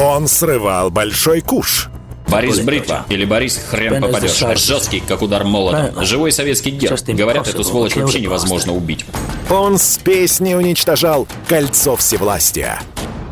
[0.00, 1.90] Он срывал большой куш.
[2.26, 4.38] Борис Бритва или Борис Хрен попадешь.
[4.58, 6.04] Жесткий, как удар молотом.
[6.04, 6.98] Живой советский герб.
[7.08, 9.04] Говорят, эту сволочь вообще невозможно убить.
[9.50, 12.80] Он с песней уничтожал кольцо всевластия.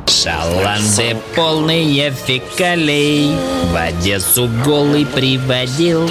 [0.07, 3.31] Шаланды полные фекалей
[3.73, 6.11] В Одессу голый приводил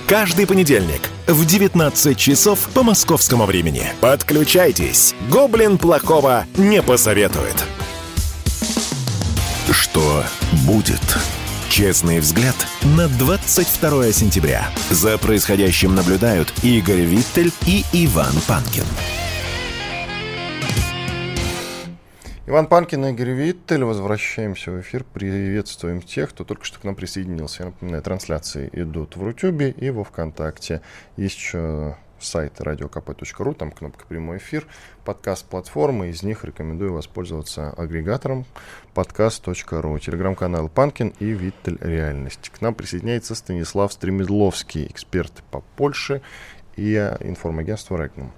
[0.11, 3.85] Каждый понедельник в 19 часов по московскому времени.
[4.01, 5.15] Подключайтесь.
[5.29, 7.55] Гоблин плохого не посоветует.
[9.71, 10.25] Что
[10.67, 10.99] будет?
[11.69, 12.55] Честный взгляд
[12.97, 14.69] на 22 сентября.
[14.89, 18.83] За происходящим наблюдают Игорь Виттель и Иван Панкин.
[22.51, 23.85] Иван Панкин Игорь Виттель.
[23.85, 25.05] Возвращаемся в эфир.
[25.05, 27.63] Приветствуем тех, кто только что к нам присоединился.
[27.63, 30.81] Я напоминаю, трансляции идут в Рутюбе и во Вконтакте.
[31.15, 34.67] Есть еще сайт radiokp.ru, там кнопка «Прямой эфир»,
[35.05, 38.45] подкаст-платформы, из них рекомендую воспользоваться агрегатором
[38.93, 42.49] подкаст.ру, телеграм-канал Панкин и Виттель Реальность.
[42.49, 46.21] К нам присоединяется Станислав Стремедловский, эксперт по Польше
[46.75, 48.33] и информагентство Регнум.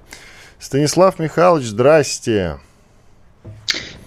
[0.59, 2.59] Станислав Михайлович, здрасте.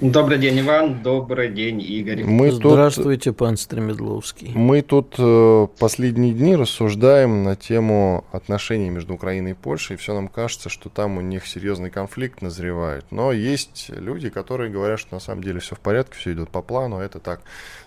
[0.00, 1.02] Добрый день, Иван.
[1.02, 2.22] Добрый день, Игорь.
[2.22, 4.52] Мы Здравствуйте, тут, пан Стремедловский.
[4.54, 9.94] Мы тут э, последние дни рассуждаем на тему отношений между Украиной и Польшей.
[9.94, 13.06] И все нам кажется, что там у них серьезный конфликт назревает.
[13.10, 16.60] Но есть люди, которые говорят, что на самом деле все в порядке, все идет по
[16.60, 16.98] плану.
[16.98, 17.40] Это так,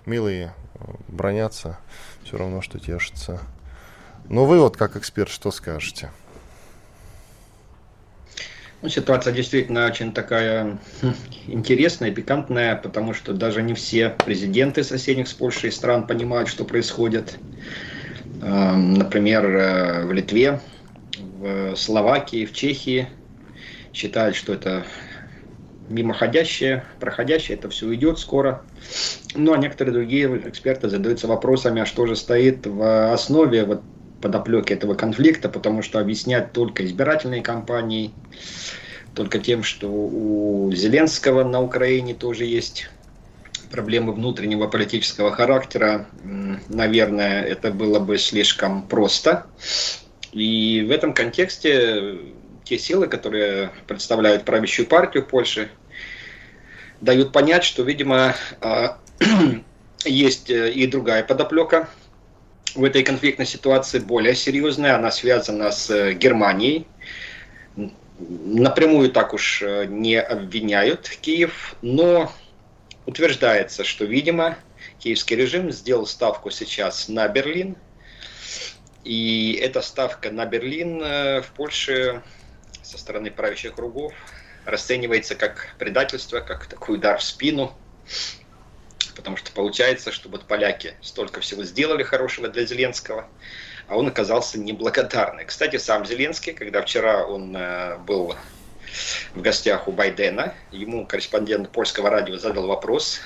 [0.08, 1.78] милые э, бронятся,
[2.24, 3.40] все равно, что тешатся.
[4.28, 6.10] Но вы вот как эксперт что скажете?
[8.82, 11.14] Ну, ситуация действительно очень такая хм,
[11.48, 17.40] интересная, пикантная, потому что даже не все президенты соседних с Польшей стран понимают, что происходит.
[18.42, 20.62] Эм, например, э, в Литве,
[21.18, 23.10] в Словакии, в Чехии
[23.94, 24.86] считают, что это
[25.90, 28.66] мимоходящее, проходящее, это все уйдет скоро.
[29.36, 33.84] Ну, а некоторые другие эксперты задаются вопросами, а что же стоит в основе вот
[34.22, 38.12] подоплеки этого конфликта, потому что объяснять только избирательные кампании,
[39.16, 42.90] только тем, что у Зеленского на Украине тоже есть
[43.72, 49.46] проблемы внутреннего политического характера, наверное, это было бы слишком просто.
[50.32, 52.18] И в этом контексте
[52.64, 55.70] те силы, которые представляют правящую партию Польши,
[57.02, 59.00] дают понять, что, видимо, а,
[60.06, 61.90] есть э, и другая подоплека
[62.76, 66.88] в этой конфликтной ситуации более серьезная, она связана с э, Германией.
[68.20, 72.32] Напрямую так уж э, не обвиняют Киев, но
[73.06, 74.58] утверждается, что, видимо,
[75.00, 77.76] киевский режим сделал ставку сейчас на Берлин,
[79.04, 82.22] и эта ставка на Берлин э, в Польше
[82.84, 84.14] со стороны правящих кругов
[84.66, 87.74] расценивается как предательство, как такой удар в спину
[89.20, 93.28] потому что получается, что вот поляки столько всего сделали хорошего для Зеленского,
[93.90, 95.44] а он оказался неблагодарный.
[95.44, 98.34] Кстати, сам Зеленский, когда вчера он э, был
[99.36, 103.20] в гостях у Байдена, ему корреспондент польского радио задал вопрос,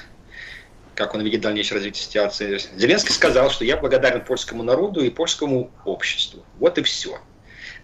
[0.95, 2.59] как он видит дальнейшее развитие ситуации.
[2.75, 6.43] Зеленский сказал, что я благодарен польскому народу и польскому обществу.
[6.57, 7.19] Вот и все.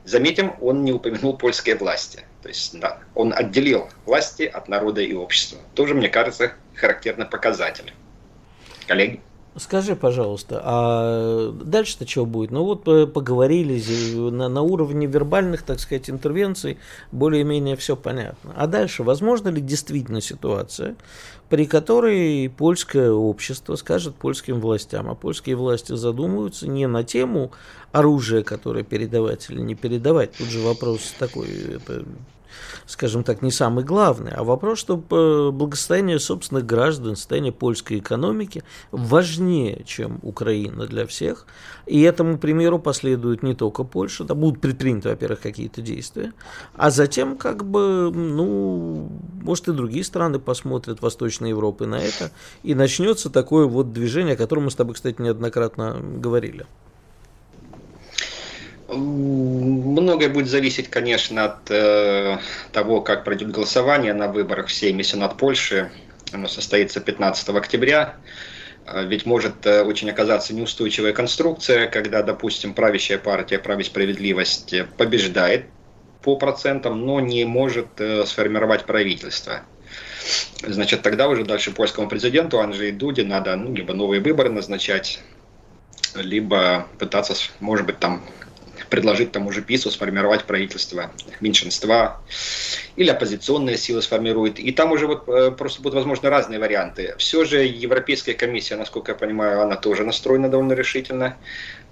[0.03, 2.23] Заметим, он не упомянул польские власти.
[2.41, 5.59] То есть да, он отделил власти от народа и общества.
[5.75, 7.93] Тоже, мне кажется, характерный показатель.
[8.87, 9.21] Коллеги?
[9.55, 12.51] Скажи, пожалуйста, а дальше-то что будет?
[12.51, 13.81] Ну вот э, поговорили
[14.29, 16.77] на, на уровне вербальных, так сказать, интервенций,
[17.11, 18.53] более-менее все понятно.
[18.55, 20.95] А дальше, возможно ли действительно ситуация,
[21.49, 27.51] при которой польское общество скажет польским властям, а польские власти задумываются не на тему
[27.91, 30.33] оружия, которое передавать или не передавать.
[30.33, 32.05] Тут же вопрос такой, это
[32.85, 38.63] скажем так, не самый главный, а вопрос, что э, благосостояние собственных граждан, состояние польской экономики
[38.91, 41.45] важнее, чем Украина для всех.
[41.85, 46.33] И этому примеру последует не только Польша, да, будут предприняты, во-первых, какие-то действия,
[46.75, 49.09] а затем, как бы, ну,
[49.41, 52.31] может, и другие страны посмотрят Восточной Европы на это,
[52.63, 56.65] и начнется такое вот движение, о котором мы с тобой, кстати, неоднократно говорили.
[58.91, 62.37] Многое будет зависеть, конечно, от э,
[62.71, 65.91] того, как пройдет голосование на выборах в Сейме Сенат Польши.
[66.31, 68.15] Оно состоится 15 октября.
[68.91, 75.65] Ведь может очень оказаться неустойчивая конструкция, когда, допустим, правящая партия «Право и справедливость» побеждает
[76.23, 77.87] по процентам, но не может
[78.25, 79.61] сформировать правительство.
[80.65, 85.21] Значит, тогда уже дальше польскому президенту Анджею Дуде надо ну, либо новые выборы назначать,
[86.15, 88.23] либо пытаться, может быть, там
[88.89, 92.21] предложить тому же ПИСу сформировать правительство меньшинства
[92.95, 94.59] или оппозиционные силы сформируют.
[94.59, 97.15] И там уже вот э, просто будут, возможно, разные варианты.
[97.17, 101.37] Все же Европейская комиссия, насколько я понимаю, она тоже настроена довольно решительно.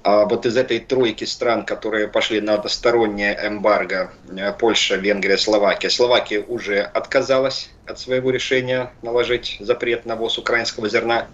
[0.04, 5.90] А вот из этой тройки стран, которые пошли на одностороннее эмбарго, э, Польша, Венгрия, Словакия,
[5.90, 11.28] Словакия уже отказалась от своего решения наложить запрет на ввоз украинского зерна.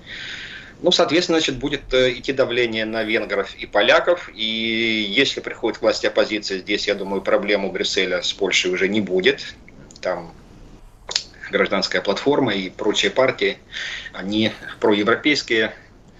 [0.83, 4.29] Ну, соответственно, значит, будет э, идти давление на венгров и поляков.
[4.35, 8.89] И если приходит к власти оппозиция, здесь, я думаю, проблем у Брюсселя с Польшей уже
[8.89, 9.55] не будет.
[10.01, 10.33] Там
[11.49, 13.59] гражданская платформа и прочие партии,
[14.11, 14.51] они
[14.81, 15.73] проевропейские,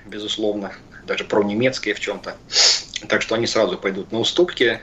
[0.05, 0.71] безусловно,
[1.05, 2.37] даже пронемецкие в чем-то.
[3.09, 4.79] Так что они сразу пойдут на уступки.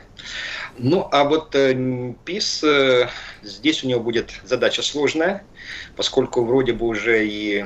[0.77, 3.09] Ну, а вот э, ПИС, э,
[3.41, 5.43] здесь у него будет задача сложная,
[5.97, 7.65] поскольку вроде бы уже и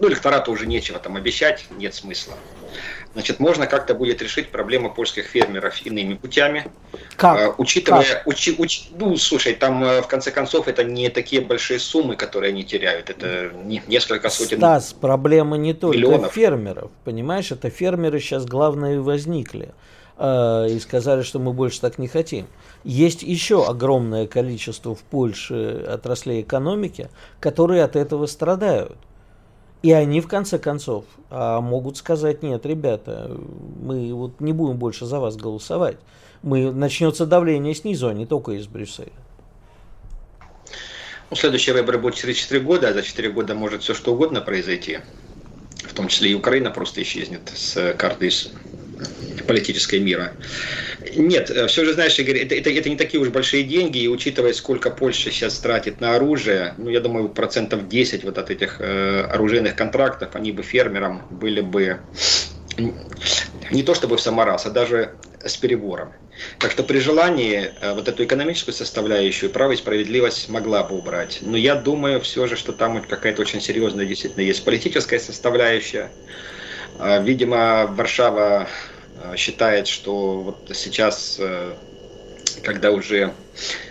[0.00, 2.34] ну, электорату уже нечего там обещать, нет смысла.
[3.12, 6.66] Значит, можно как-то будет решить проблему польских фермеров иными путями.
[7.16, 7.38] Как?
[7.38, 8.26] Э, учитывая, как?
[8.26, 12.50] Учи, уч, ну, слушай, там э, в конце концов это не такие большие суммы, которые
[12.50, 16.32] они теряют, это не, несколько сотен Стас, проблема не только миллионов.
[16.32, 19.72] фермеров, понимаешь, это фермеры сейчас главное возникли э,
[20.22, 22.46] и сказали, что мы больше так не хотим.
[22.84, 27.08] Есть еще огромное количество в Польше отраслей экономики,
[27.40, 28.96] которые от этого страдают.
[29.82, 33.36] И они, в конце концов, а, могут сказать, нет, ребята,
[33.80, 35.96] мы вот не будем больше за вас голосовать.
[36.42, 39.12] Мы, начнется давление снизу, а не только из Брюсселя.
[41.30, 44.40] Ну, следующие выборы будут через 4 года, а за 4 года может все что угодно
[44.40, 45.00] произойти.
[45.78, 48.30] В том числе и Украина просто исчезнет с карты
[49.46, 50.32] политической мира.
[51.16, 54.08] Нет, э, все же, знаешь, Игорь, это, это, это не такие уж большие деньги, и
[54.08, 58.80] учитывая, сколько Польша сейчас тратит на оружие, ну, я думаю, процентов 10 вот от этих
[58.80, 62.00] э, оружейных контрактов, они бы фермерам были бы
[63.70, 65.14] не то чтобы в самораз, а даже
[65.44, 66.12] с перебором.
[66.58, 71.38] Так что при желании э, вот эту экономическую составляющую право и справедливость могла бы убрать.
[71.42, 76.10] Но я думаю все же, что там какая-то очень серьезная действительно есть политическая составляющая.
[76.98, 78.68] Э, видимо, Варшава
[79.36, 81.74] считает, что вот сейчас, э,
[82.62, 83.32] когда уже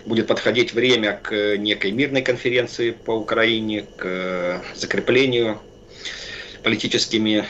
[0.06, 5.60] будет подходить время к некой мирной конференции по Украине, к закреплению
[6.64, 7.46] политическими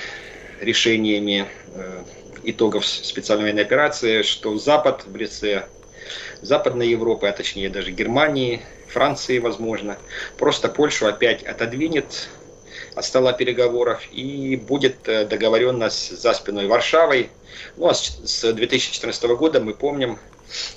[0.59, 2.03] решениями э,
[2.44, 5.65] итогов специальной военной операции, что Запад в лице
[6.41, 9.97] Западной Европы, а точнее даже Германии, Франции, возможно,
[10.38, 12.29] просто Польшу опять отодвинет
[13.01, 17.30] от стола переговоров и будет договоренность за спиной Варшавой
[17.77, 20.19] ну а с 2014 года мы помним,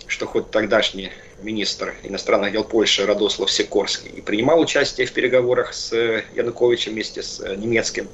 [0.06, 1.10] что хоть тогдашний
[1.42, 5.92] министр иностранных дел Польши Радослав Сикорский принимал участие в переговорах с
[6.34, 8.08] Януковичем вместе с немецким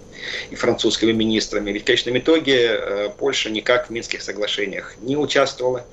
[0.51, 1.71] и французскими министрами.
[1.71, 5.85] Ведь в конечном итоге э, Польша никак в Минских соглашениях не участвовала.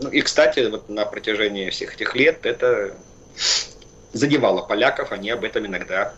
[0.00, 2.96] Ну и, кстати, вот на протяжении всех этих лет это
[4.12, 6.14] задевало поляков, они об этом иногда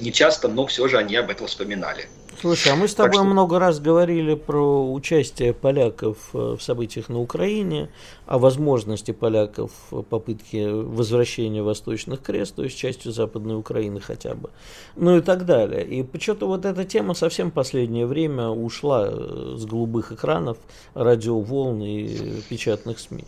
[0.00, 2.08] не часто, но все же они об этом вспоминали.
[2.40, 3.24] Слушай, а мы с тобой что...
[3.24, 7.88] много раз говорили про участие поляков э, в событиях на Украине,
[8.26, 9.70] о возможности поляков
[10.10, 14.50] попытки возвращения Восточных Крест, то есть частью Западной Украины хотя бы,
[14.96, 15.86] ну и так далее.
[15.86, 20.58] И почему-то вот эта тема совсем последнее время ушла э, с голубых экранов,
[20.94, 23.24] радиоволн и печатных СМИ.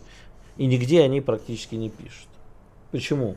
[0.57, 2.27] И нигде они практически не пишут.
[2.91, 3.35] Почему?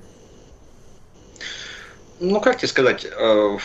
[2.21, 3.59] Ну, как тебе сказать, э,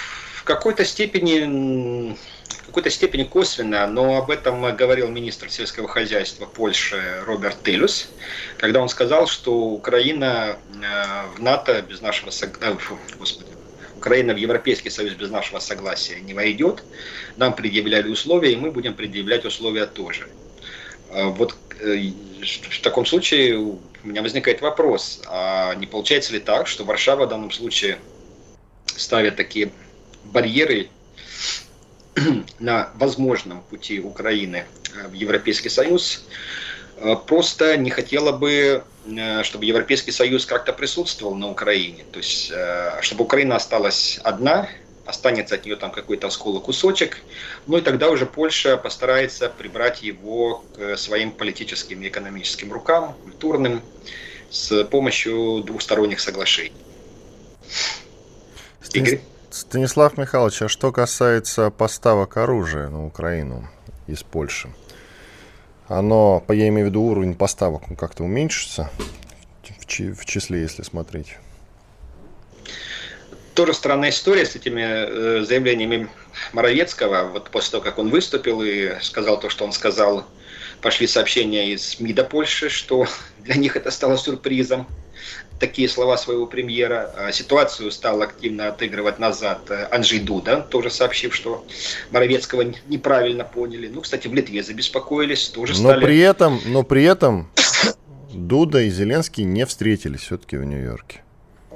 [0.45, 2.15] какой-то степени
[2.47, 8.07] в какой-то степени косвенно, но об этом говорил министр сельского хозяйства Польши Роберт Телюс,
[8.57, 12.75] когда он сказал, что Украина э, в НАТО без нашего э,
[13.19, 13.49] господи,
[13.97, 16.81] Украина в Европейский Союз без нашего согласия не войдет.
[17.35, 20.27] Нам предъявляли условия, и мы будем предъявлять условия тоже.
[21.11, 27.25] Вот в таком случае у меня возникает вопрос, а не получается ли так, что Варшава
[27.25, 27.97] в данном случае
[28.95, 29.71] ставит такие
[30.23, 30.89] барьеры
[32.59, 36.25] на возможном пути Украины э, в Европейский Союз,
[36.97, 42.05] э, просто не хотела бы, э, чтобы Европейский Союз как-то присутствовал на Украине.
[42.11, 42.51] То есть,
[43.01, 44.69] чтобы Украина осталась одна,
[45.05, 47.19] останется от нее там какой-то осколок, кусочек,
[47.67, 53.81] ну и тогда уже Польша постарается прибрать его к своим политическим и экономическим рукам, культурным,
[54.49, 56.71] с помощью двухсторонних соглашений.
[58.95, 59.19] Игорь?
[59.49, 63.69] Станислав Михайлович, а что касается поставок оружия на Украину
[64.07, 64.69] из Польши,
[65.87, 68.89] оно, я имею в виду уровень поставок, он как-то уменьшится
[69.63, 71.37] в числе, если смотреть?
[73.53, 76.09] Тоже странная история с этими э, заявлениями
[76.51, 77.29] Моровецкого.
[77.31, 80.25] Вот после того, как он выступил и сказал то, что он сказал,
[80.81, 83.07] пошли сообщения из МИДа Польши, что
[83.39, 84.87] для них это стало сюрпризом
[85.59, 87.11] такие слова своего премьера.
[87.17, 91.65] А ситуацию стал активно отыгрывать назад э, Анжей Дуда, тоже сообщив, что
[92.11, 93.87] Моровецкого неправильно поняли.
[93.87, 96.05] Ну, кстати, в Литве забеспокоились, тоже но стали...
[96.05, 97.49] При этом, но при этом
[98.33, 101.21] Дуда и Зеленский не встретились все-таки в Нью-Йорке.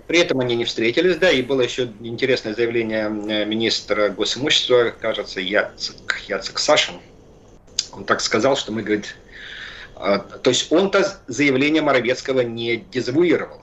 [0.08, 5.40] При этом они не встретились, да, и было еще интересное заявление э, министра госимущества, кажется,
[5.40, 6.96] Яцек, Яцек Сашин.
[7.92, 9.16] Он так сказал, что мы, говорит,
[9.96, 13.60] а, то есть он-то заявление Моровецкого не дезавуировал.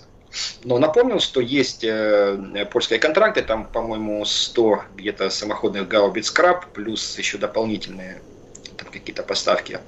[0.65, 7.17] Но напомнил, что есть э, польские контракты, там, по-моему, 100 где-то самоходных гаубиц «Краб», плюс
[7.19, 8.21] еще дополнительные
[8.77, 9.81] там, какие-то поставки.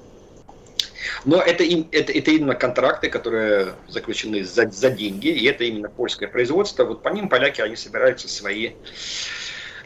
[1.25, 6.28] Но это, это, это именно контракты, которые заключены за, за деньги, и это именно польское
[6.28, 6.85] производство.
[6.85, 8.73] Вот по ним поляки, они собираются свои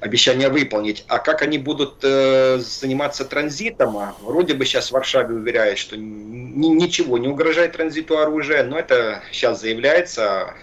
[0.03, 1.05] обещания выполнить.
[1.07, 3.97] А как они будут э, заниматься транзитом?
[3.97, 8.79] А вроде бы сейчас в Варшаве уверяют, что ни, ничего не угрожает транзиту оружия, но
[8.79, 10.55] это сейчас заявляется.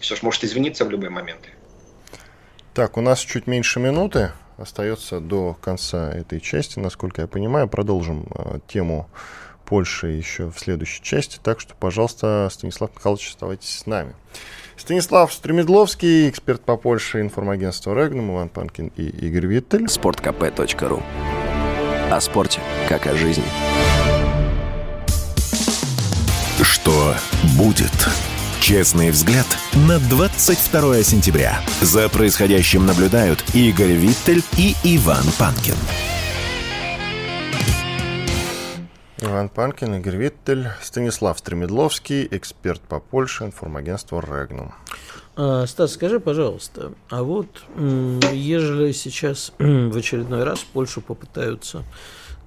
[0.00, 1.40] Все ж может извиниться в любой момент.
[2.74, 7.68] Так, у нас чуть меньше минуты остается до конца этой части, насколько я понимаю.
[7.68, 9.08] Продолжим э, тему
[9.70, 11.38] Польши еще в следующей части.
[11.40, 14.14] Так что, пожалуйста, Станислав Михайлович, оставайтесь с нами.
[14.76, 19.88] Станислав Стремедловский, эксперт по Польше, информагентство Регнум, Иван Панкин и Игорь Виттель.
[19.88, 21.02] Спорткп.ру
[22.10, 23.44] О спорте, как о жизни.
[26.62, 27.14] Что
[27.56, 27.92] будет?
[28.60, 29.46] Честный взгляд
[29.88, 31.60] на 22 сентября.
[31.80, 35.76] За происходящим наблюдают Игорь Виттель и Иван Панкин.
[39.22, 44.72] Иван Панкин, Игорь Виттель, Станислав Стремедловский, эксперт по Польше, информагентство «Регнум».
[45.36, 47.64] А, Стас, скажи, пожалуйста, а вот
[48.32, 51.84] ежели сейчас в очередной раз Польшу попытаются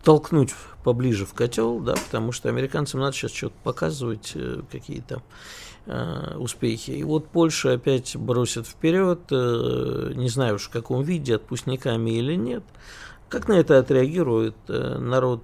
[0.04, 0.54] толкнуть
[0.84, 5.22] поближе в котел, да, потому что американцам надо сейчас что-то показывать, э, какие-то
[5.86, 6.92] э, успехи.
[6.92, 12.36] И вот Польша опять бросит вперед, э, не знаю уж в каком виде, отпускниками или
[12.36, 12.64] нет.
[13.30, 15.42] Как на это отреагирует народ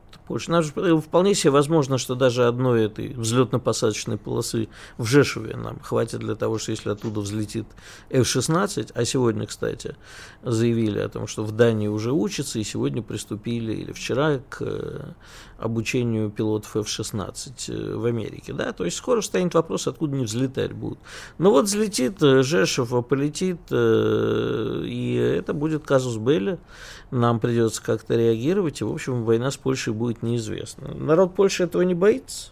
[0.47, 6.19] Нам э, вполне себе возможно, что даже одной этой взлетно-посадочной полосы в Жешуве нам хватит
[6.19, 7.65] для того, что если оттуда взлетит
[8.09, 9.95] F-16, а сегодня, кстати,
[10.43, 15.13] заявили о том, что в Дании уже учатся, и сегодня приступили, или вчера, к э,
[15.57, 18.53] обучению пилотов F-16 в Америке.
[18.53, 18.71] Да?
[18.73, 20.99] То есть скоро станет вопрос, откуда не взлетать будут.
[21.37, 26.59] Но вот взлетит Жешев, полетит, и это будет казус Белли
[27.11, 30.93] нам придется как-то реагировать, и, в общем, война с Польшей будет неизвестна.
[30.93, 32.51] Народ Польши этого не боится?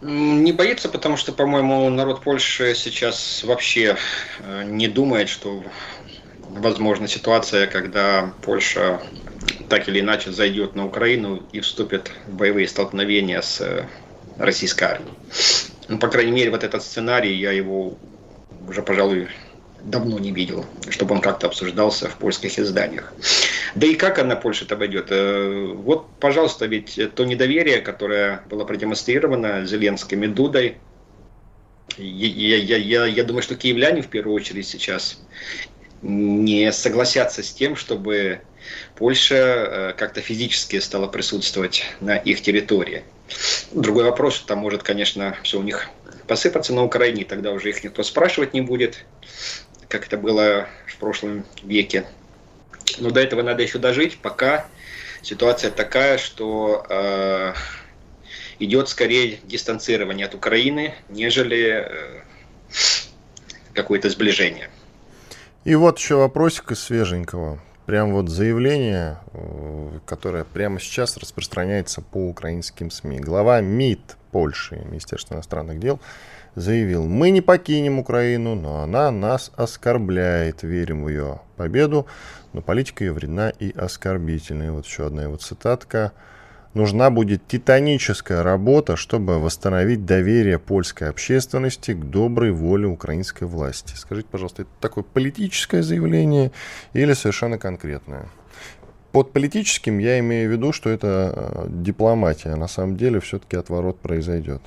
[0.00, 3.96] Не боится, потому что, по-моему, народ Польши сейчас вообще
[4.38, 5.64] э, не думает, что
[6.50, 9.00] возможна ситуация, когда Польша
[9.68, 13.86] так или иначе зайдет на Украину и вступит в боевые столкновения с э,
[14.38, 15.14] российской армией.
[15.88, 17.94] Ну, по крайней мере, вот этот сценарий, я его
[18.68, 19.28] уже, пожалуй,
[19.84, 23.12] давно не видел, чтобы он как-то обсуждался в польских изданиях.
[23.74, 25.06] Да и как она Польша-то обойдет?
[25.10, 30.78] Э, вот, пожалуйста, ведь то недоверие, которое было продемонстрировано Зеленским и Дудой,
[31.96, 35.20] я, я, я, я думаю, что киевляне в первую очередь сейчас
[36.02, 38.40] не согласятся с тем, чтобы
[38.96, 43.04] Польша э, как-то физически стала присутствовать на их территории.
[43.72, 45.88] Другой вопрос, там может, конечно, все у них
[46.26, 49.04] посыпаться на Украине, тогда уже их никто спрашивать не будет
[49.88, 52.06] как это было в прошлом веке.
[52.98, 54.66] Но до этого надо еще дожить, пока
[55.22, 57.54] ситуация такая, что э,
[58.58, 62.20] идет скорее дистанцирование от Украины, нежели э,
[63.72, 64.70] какое-то сближение.
[65.64, 67.60] И вот еще вопросик из свеженького.
[67.86, 73.20] Прям вот заявление, э, которое прямо сейчас распространяется по украинским СМИ.
[73.20, 76.00] Глава МИД Польши, Министерства иностранных дел,
[76.60, 82.06] заявил, мы не покинем Украину, но она нас оскорбляет, верим в ее победу,
[82.52, 84.64] но политика ее вредна и оскорбительна.
[84.64, 86.12] И вот еще одна его цитатка.
[86.74, 93.94] Нужна будет титаническая работа, чтобы восстановить доверие польской общественности к доброй воле украинской власти.
[93.96, 96.52] Скажите, пожалуйста, это такое политическое заявление
[96.92, 98.28] или совершенно конкретное?
[99.12, 102.54] Под политическим я имею в виду, что это э, дипломатия.
[102.54, 104.60] На самом деле все-таки отворот произойдет.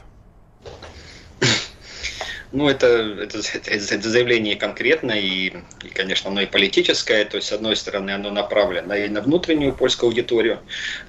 [2.51, 5.53] Ну, это, это, это заявление конкретное и,
[5.84, 7.24] и, конечно, оно и политическое.
[7.24, 10.60] То есть, с одной стороны, оно направлено и на внутреннюю польскую аудиторию,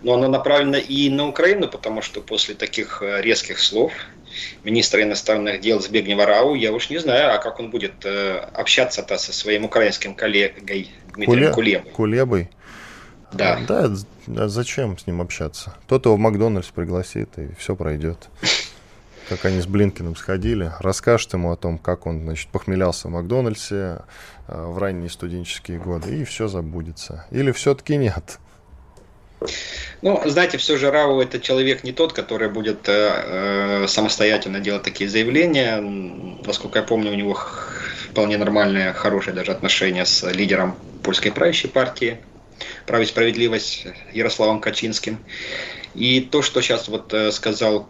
[0.02, 3.92] но оно направлено и на Украину, потому что после таких э, резких слов
[4.62, 9.18] министра иностранных дел Збегнева Рау, я уж не знаю, а как он будет э, общаться-то
[9.18, 11.78] со своим украинским коллегой Дмитрием Куле...
[11.80, 11.92] Кулебой.
[11.92, 12.50] Кулебой.
[13.32, 13.58] Да.
[13.66, 13.90] Да,
[14.36, 15.74] а зачем с ним общаться?
[15.88, 18.28] Тот его в Макдональдс пригласит, и все пройдет
[19.36, 24.00] как они с Блинкиным сходили, расскажет ему о том, как он, значит, похмелялся в Макдональдсе
[24.46, 27.26] э, в ранние студенческие годы, и все забудется.
[27.30, 28.38] Или все-таки нет?
[30.02, 34.82] Ну, знаете, все же Рау это человек не тот, который будет э, э, самостоятельно делать
[34.82, 35.80] такие заявления.
[36.44, 37.38] Насколько я помню, у него
[38.10, 42.18] вполне нормальные, хорошие даже отношения с лидером польской правящей партии
[42.86, 45.18] «Право и справедливость» Ярославом Качинским.
[45.94, 47.88] И то, что сейчас вот э, сказал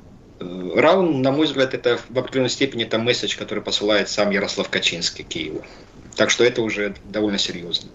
[0.74, 5.24] Раун, на мой взгляд, это в определенной степени это месседж, который посылает сам Ярослав Качинский
[5.24, 5.62] Киеву.
[6.16, 7.90] Так что это уже довольно серьезно.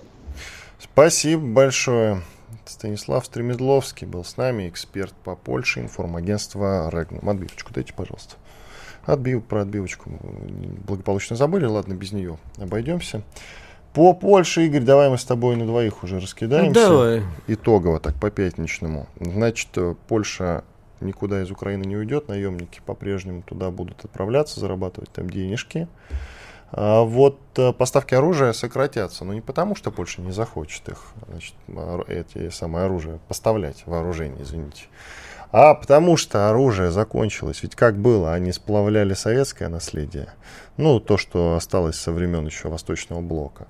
[0.79, 2.21] Спасибо большое.
[2.65, 7.29] Станислав Стремедловский был с нами, эксперт по Польше, информагентство Регнум.
[7.29, 8.35] Отбивочку дайте, пожалуйста.
[9.05, 10.11] Отбив, про отбивочку
[10.85, 13.21] благополучно забыли, ладно, без нее обойдемся.
[13.93, 16.79] По Польше, Игорь, давай мы с тобой на двоих уже раскидаемся.
[16.81, 17.23] Ну, давай.
[17.47, 19.07] Итогово, так, по пятничному.
[19.19, 19.69] Значит,
[20.07, 20.63] Польша
[20.99, 25.87] никуда из Украины не уйдет, наемники по-прежнему туда будут отправляться, зарабатывать там денежки.
[26.71, 31.55] А вот э, поставки оружия сократятся, но не потому, что Польша не захочет их, значит,
[32.07, 34.83] эти самые оружия поставлять, вооружение, извините,
[35.51, 37.63] а потому что оружие закончилось.
[37.63, 40.27] Ведь как было, они сплавляли советское наследие,
[40.75, 43.67] ну, то, что осталось со времен еще Восточного блока.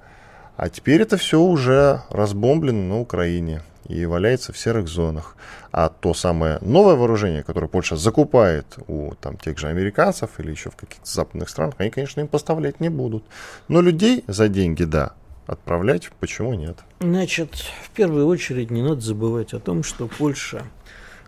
[0.58, 5.36] А теперь это все уже разбомблено на Украине и валяется в серых зонах.
[5.72, 10.72] А то самое новое вооружение, которое Польша закупает у там, тех же американцев или еще
[10.72, 13.24] в каких-то западных странах, они, конечно, им поставлять не будут.
[13.68, 15.14] Но людей за деньги, да,
[15.46, 16.80] отправлять почему нет?
[17.02, 20.64] Значит, в первую очередь не надо забывать о том, что Польша,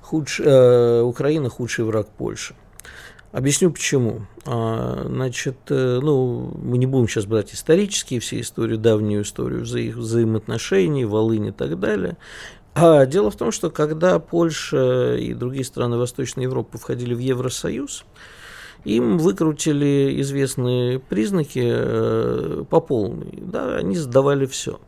[0.01, 0.39] худш...
[0.39, 2.55] э, Украина худший враг Польши.
[3.31, 4.21] Объясню почему.
[4.45, 9.79] А, значит, э, ну, мы не будем сейчас брать исторические все истории, давнюю историю вза
[9.79, 12.17] взаимоотношений, Волынь и так далее.
[12.73, 18.05] А дело в том, что когда Польша и другие страны Восточной Европы входили в Евросоюз,
[18.83, 23.37] им выкрутили известные признаки э, по полной.
[23.41, 24.79] Да, они сдавали все.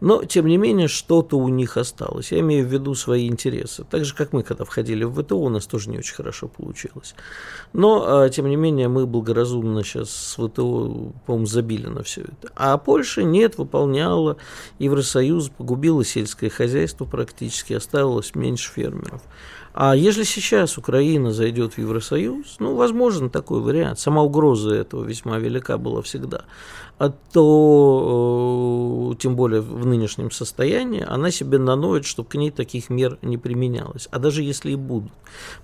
[0.00, 2.30] Но, тем не менее, что-то у них осталось.
[2.32, 3.84] Я имею в виду свои интересы.
[3.88, 7.14] Так же, как мы, когда входили в ВТО, у нас тоже не очень хорошо получилось.
[7.72, 12.52] Но, а, тем не менее, мы благоразумно сейчас с ВТО, по-моему, забили на все это.
[12.54, 14.36] А Польша нет, выполняла.
[14.78, 19.22] Евросоюз погубила сельское хозяйство практически, оставилось меньше фермеров.
[19.78, 24.00] А если сейчас Украина зайдет в Евросоюз, ну, возможен такой вариант.
[24.00, 26.44] Сама угроза этого весьма велика была всегда
[26.98, 32.88] а то, э, тем более в нынешнем состоянии, она себе наноет, чтобы к ней таких
[32.88, 34.08] мер не применялось.
[34.10, 35.12] А даже если и будут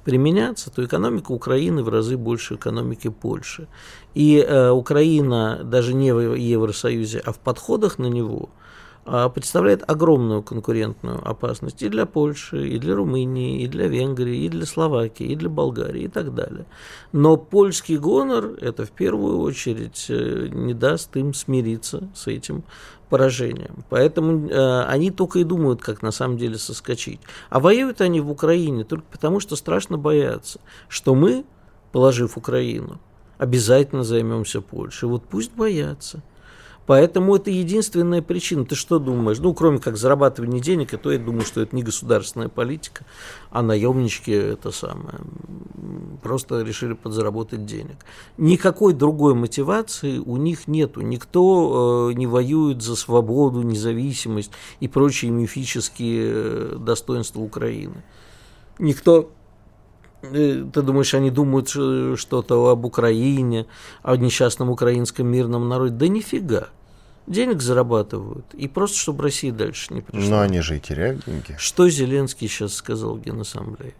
[0.05, 3.67] применяться, то экономика Украины в разы больше экономики Польши.
[4.15, 8.51] И э, Украина даже не в Евросоюзе, а в подходах на него–
[9.05, 14.65] представляет огромную конкурентную опасность и для Польши, и для Румынии, и для Венгрии, и для
[14.65, 16.67] Словакии, и для Болгарии и так далее.
[17.13, 22.65] Но польский гонор это в первую очередь э, не даст им смириться с этим
[23.13, 23.85] поражением.
[23.91, 27.21] Поэтому э, они только и думают, как на самом деле соскочить.
[27.51, 31.45] А воюют они в Украине только потому, что страшно боятся, что мы,
[31.93, 33.01] положив Украину,
[33.37, 35.11] обязательно займемся Польшей.
[35.11, 36.23] Вот пусть боятся.
[36.87, 38.65] Поэтому это единственная причина.
[38.65, 39.39] Ты что думаешь?
[39.39, 43.05] Ну, кроме как зарабатывания денег, и то я думаю, что это не государственная политика,
[43.51, 45.21] а наемнички это самое.
[46.23, 47.97] Просто решили подзаработать денег.
[48.37, 51.01] Никакой другой мотивации у них нету.
[51.03, 58.03] Никто э, не воюет за свободу, независимость и прочие мифические э, достоинства Украины.
[58.79, 59.31] Никто
[60.23, 63.67] ты думаешь, они думают что-то об Украине,
[64.03, 65.95] о несчастном украинском мирном народе?
[65.95, 66.69] Да нифига.
[67.27, 68.47] Денег зарабатывают.
[68.55, 70.31] И просто, чтобы Россия дальше не пришла.
[70.31, 71.57] Но они же и теряют деньги.
[71.59, 73.95] Что Зеленский сейчас сказал в Генассамблее?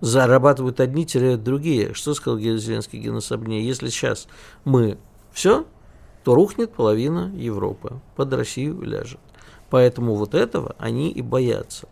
[0.00, 1.94] Зарабатывают одни, теряют другие.
[1.94, 3.66] Что сказал Зеленский в Генассамблее?
[3.66, 4.28] Если сейчас
[4.64, 4.98] мы
[5.32, 5.66] все,
[6.24, 8.00] то рухнет половина Европы.
[8.14, 9.20] Под Россию ляжет.
[9.70, 11.88] Поэтому вот этого они и боятся.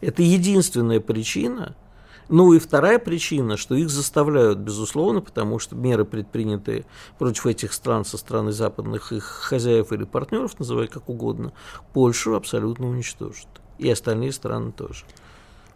[0.00, 1.74] Это единственная причина–
[2.28, 6.84] ну и вторая причина, что их заставляют, безусловно, потому что меры, предпринятые
[7.18, 11.52] против этих стран со стороны западных их хозяев или партнеров, называй как угодно,
[11.94, 13.48] Польшу абсолютно уничтожат.
[13.78, 15.04] И остальные страны тоже.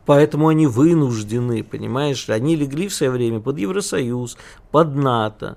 [0.05, 4.37] Поэтому они вынуждены, понимаешь, они легли в свое время под Евросоюз,
[4.71, 5.57] под НАТО,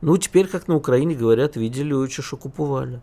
[0.00, 3.00] Ну, теперь, как на Украине говорят, видели очи, что купували.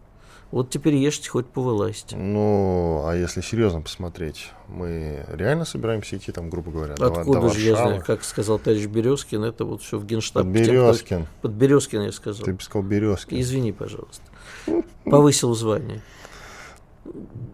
[0.52, 2.16] Вот теперь ешьте хоть по власти.
[2.16, 7.50] Ну, а если серьезно посмотреть, мы реально собираемся идти там, грубо говоря, Откуда до, до
[7.54, 7.90] же я Варшавы?
[7.90, 10.44] знаю, как сказал товарищ Березкин, это вот все в генштаб.
[10.44, 11.28] Под Березкин.
[11.42, 12.44] Под Березкин я сказал.
[12.44, 13.40] Ты бы сказал Березкин.
[13.40, 14.24] Извини, пожалуйста.
[15.06, 16.02] Повысил звание.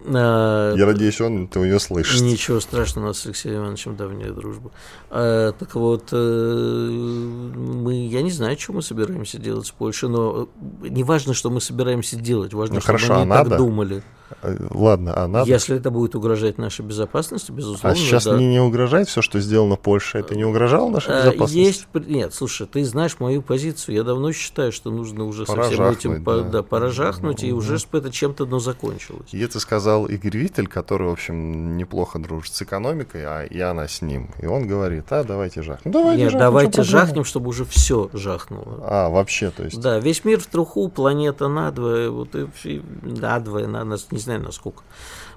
[0.10, 2.22] А, Я надеюсь, он ты ее слышит.
[2.22, 4.72] Ничего страшного, у нас с Алексеем Ивановичем давняя дружба.
[5.10, 10.50] А, так вот, э, мы, я не знаю, что мы собираемся делать с Польшей, но
[10.82, 13.58] не важно, что мы собираемся делать, важно, Ну, чтобы хорошо, мы а так надо?
[13.58, 14.04] думали.
[14.42, 15.50] Э, Ладно, а надо?
[15.50, 18.38] Если это будет угрожать нашей безопасности, безусловно, А сейчас да.
[18.38, 20.22] не, не угрожает все, что сделано Польшей?
[20.22, 21.58] Это не угрожало нашей А, безопасности?
[21.58, 23.96] Есть, нет, слушай, ты знаешь мою позицию.
[23.96, 26.42] Я давно считаю, что нужно уже со всем Пора этим да.
[26.42, 29.30] да, пора жахнуть, и уже чтобы это чем-то ну, закончилось.
[29.32, 33.88] И это сказал Игорь Виттель, который, в общем, неплохо дружит с экономикой, а и она
[33.88, 34.30] с ним.
[34.42, 35.92] И он говорит, а, давайте жахнем.
[35.92, 38.84] Давайте Нет, жахнем, давайте жахнем, чтобы уже все жахнуло.
[38.84, 39.80] А, вообще, то есть.
[39.80, 44.42] Да, весь мир в труху, планета надвое, вот и, и надвое, на, нас, не знаю
[44.42, 44.84] насколько.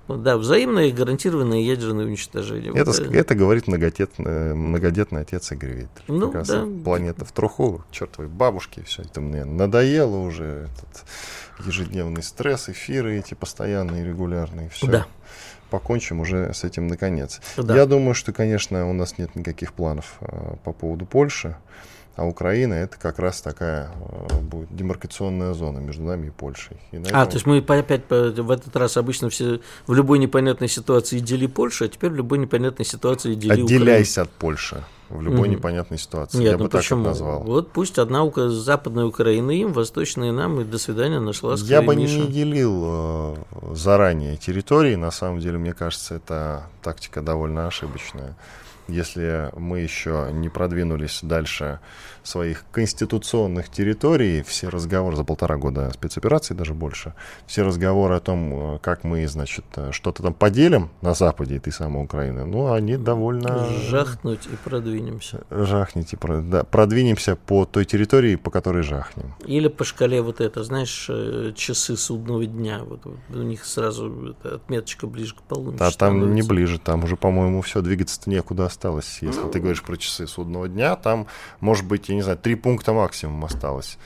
[0.07, 2.73] Вот, Да, взаимное и гарантированное ядерное уничтожение.
[2.75, 6.05] Это, Вот, э, это говорит многодетный, многодетный отец Игорь Виттель.
[6.09, 6.67] Ну, Как да.
[6.85, 11.05] Планета в труху, чертовой бабушки, все это мне надоело уже, этот
[11.67, 14.87] ежедневный стресс, эфиры эти постоянные, регулярные, все.
[14.87, 15.07] Да.
[15.71, 17.41] Покончим уже с этим наконец.
[17.57, 17.77] Да.
[17.77, 21.57] Я думаю, что, конечно, у нас нет никаких планов э, по поводу Польши,
[22.21, 23.91] а Украина это как раз такая
[24.31, 26.77] э, будет демаркационная зона между нами и Польшей.
[26.93, 30.19] И на А, этом- то есть мы опять в этот раз обычно все в любой
[30.19, 35.23] непонятной ситуации дели Польшу, а теперь в любой непонятной ситуации дели Отделяйся от Польши в
[35.23, 35.51] любой Мгм.
[35.57, 36.37] непонятной ситуации.
[36.39, 37.01] Нет, Я ну бы так почему?
[37.01, 37.41] это назвал.
[37.41, 41.97] Вот пусть одна Ука- западная Украина им, восточная нам, и до свидания, нашла Я бы
[41.97, 42.19] Миша.
[42.19, 43.37] не делил э,
[43.75, 44.95] заранее территории.
[44.97, 48.37] На самом деле, мне кажется, это тактика довольно ошибочная.
[48.91, 51.81] Если мы еще не продвинулись дальше
[52.23, 57.15] своих конституционных территорий, все разговоры за полтора года спецоперации, даже больше,
[57.47, 61.73] все разговоры о том, э, как мы, значит, э, что-то там поделим на Западе этой
[61.73, 63.67] самой Украины, ну, они довольно...
[63.89, 65.45] Жахнуть и продвинемся.
[65.51, 69.35] Жахните, про- да, продвинемся по той территории, по которой жахнем.
[69.47, 72.81] Или по шкале вот это, знаешь, э, часы судного дня.
[72.85, 75.83] Вот, вот у них сразу отметочка ближе к полуночи.
[75.83, 78.80] А там не ближе, там уже, по-моему, все, двигаться-то некуда осталось.
[78.89, 81.27] Если ты говоришь про часы судного дня, там,
[81.61, 83.99] может быть, я не знаю, три пункта максимум осталось.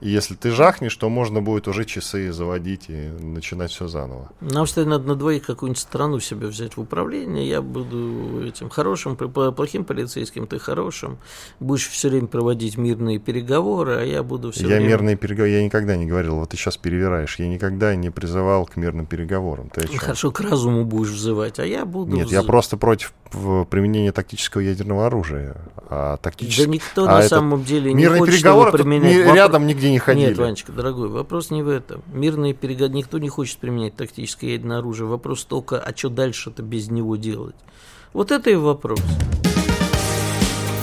[0.00, 4.30] И если ты жахнешь, то можно будет уже часы заводить и начинать все заново.
[4.40, 7.48] Нам, кстати, надо на двоих какую-нибудь страну себе взять в управление.
[7.48, 11.18] Я буду этим хорошим, плохим полицейским, ты хорошим.
[11.58, 14.88] Будешь все время проводить мирные переговоры, а я буду все я время...
[14.90, 18.76] мирные переговоры, я никогда не говорил, вот ты сейчас перевираешь, я никогда не призывал к
[18.76, 19.68] мирным переговорам.
[19.70, 19.88] Ты?
[19.98, 22.14] Хорошо, к разуму будешь взывать, а я буду...
[22.14, 25.56] Нет, я вз- просто против э, применения тактического ядерного оружия.
[25.90, 26.68] А Да тактически...
[26.68, 29.12] никто а на это- самом деле не Мирные хочет переговоры его тут применять.
[29.16, 30.26] ни- Вопро- рядом нигде не ходили.
[30.28, 32.02] Нет, Ванечка, дорогой, вопрос не в этом.
[32.12, 35.06] Мирные переговоры, никто не хочет применять тактическое ядерное оружие.
[35.06, 37.56] Вопрос только, а что дальше-то без него делать?
[38.12, 39.00] Вот это и вопрос.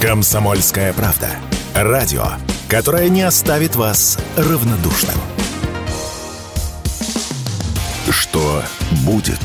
[0.01, 1.29] Комсомольская правда.
[1.73, 2.25] Радио,
[2.69, 5.15] которое не оставит вас равнодушным.
[8.11, 8.61] Что
[9.05, 9.39] будет?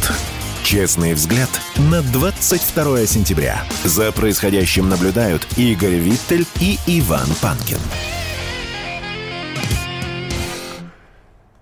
[0.70, 1.48] Честный взгляд
[1.90, 3.64] на 22 сентября.
[3.82, 7.80] За происходящим наблюдают Игорь Виттель и Иван Панкин.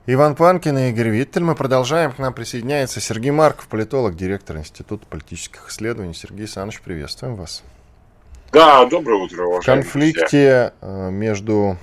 [0.05, 1.43] Иван Панкин и Игорь Виттель.
[1.43, 2.13] Мы продолжаем.
[2.13, 6.13] К нам присоединяется Сергей Марков, политолог, директор Института политических исследований.
[6.13, 7.63] Сергей Александрович, приветствуем вас.
[8.53, 10.13] Да, доброе утро, В уважаемые друзья.
[10.21, 11.79] конфликте э, между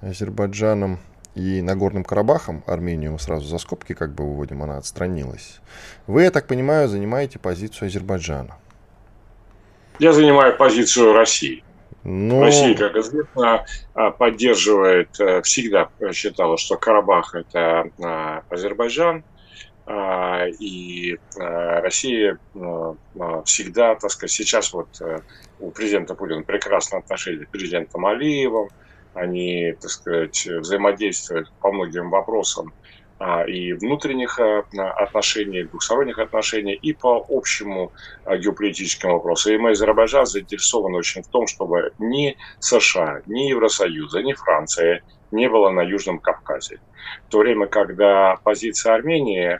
[0.00, 0.98] Азербайджаном и
[1.34, 5.60] Нагорным Карабахом, Армению мы сразу за скобки как бы выводим, она отстранилась.
[6.06, 8.56] Вы, я так понимаю, занимаете позицию Азербайджана.
[9.98, 11.64] Я занимаю позицию России.
[12.04, 19.24] Ну, Россия, как известно, а, поддерживает, э, всегда считала, что Карабах– это а, Азербайджан,
[19.86, 22.94] а, и Россия а,
[23.44, 25.20] всегда, так сказать, сейчас вот э,
[25.60, 28.68] у президента Путина прекрасные отношения с президентом Алиевым,
[29.14, 32.72] они, так сказать, взаимодействуют по многим вопросам
[33.18, 34.64] а, и внутренних а,
[34.96, 37.92] отношений, двухсторонних отношений, и по общему
[38.24, 39.52] а, геополитическим вопросам.
[39.54, 45.48] И мы, Азербайджан, заинтересованы очень в том, чтобы ни США, ни Евросоюза, ни Франция не
[45.48, 46.80] было на Южном Кавказе.
[47.28, 49.58] В то время, когда позиция Армении,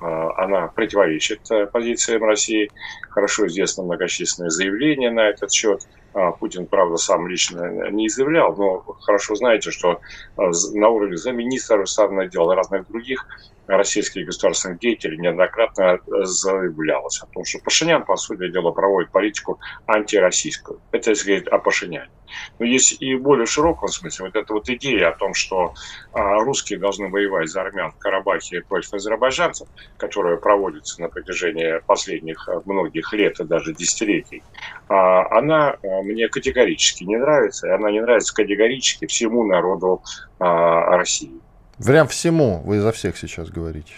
[0.00, 2.70] она противоречит э, позициям России,
[3.10, 5.80] хорошо известно многочисленные заявления на этот счет.
[6.12, 10.00] А, Путин, правда, сам лично не заявлял, но хорошо знаете, что
[10.36, 13.24] з- на уровне замминистра иностранных дел и разных других
[13.68, 20.80] российских государственных деятелей неоднократно заявлялось о том, что Пашинян, по сути дела, проводит политику антироссийскую.
[20.92, 22.10] Это если говорить о Пашиняне.
[22.58, 25.74] Но есть и в более широком смысле вот эта вот идея о том, что
[26.12, 32.48] а, русские должны воевать за армян в Карабахе против азербайджанцев, которая проводится на протяжении последних
[32.48, 34.42] а, многих лет и даже десятилетий,
[34.88, 40.02] а, она мне категорически не нравится, и она не нравится категорически всему народу
[40.38, 41.40] России.
[41.84, 43.92] Прям всему вы за всех сейчас говорите.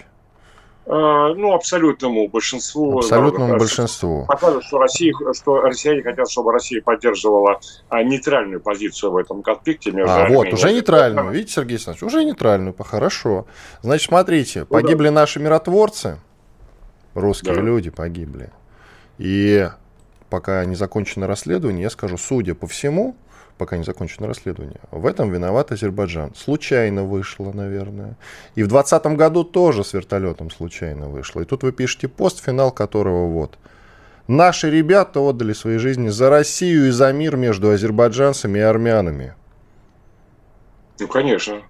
[0.86, 2.98] А, ну, абсолютному большинству.
[2.98, 4.24] Абсолютному народа, большинству.
[4.26, 9.92] Показывает, что, Россия, что россияне хотят, чтобы Россия поддерживала а, нейтральную позицию в этом конфликте
[9.92, 11.30] между А, вот, Арменией уже и нейтральную.
[11.30, 12.74] Видите, Сергей Александрович, уже нейтральную.
[12.82, 13.46] Хорошо.
[13.82, 16.18] Значит, смотрите, погибли наши миротворцы,
[17.14, 17.60] русские Да.
[17.60, 18.50] люди погибли.
[19.18, 19.68] И
[20.28, 23.14] пока не закончено расследование, я скажу, судя по всему,
[23.58, 26.34] пока не закончено расследование, в этом виноват Азербайджан.
[26.34, 28.16] Случайно вышло, наверное.
[28.54, 31.40] И в 2020 году тоже с вертолетом случайно вышло.
[31.40, 33.58] И тут вы пишете пост, финал которого вот.
[34.26, 39.34] Наши ребята отдали свои жизни за Россию и за мир между азербайджанцами и армянами.
[41.00, 41.62] Ну, конечно.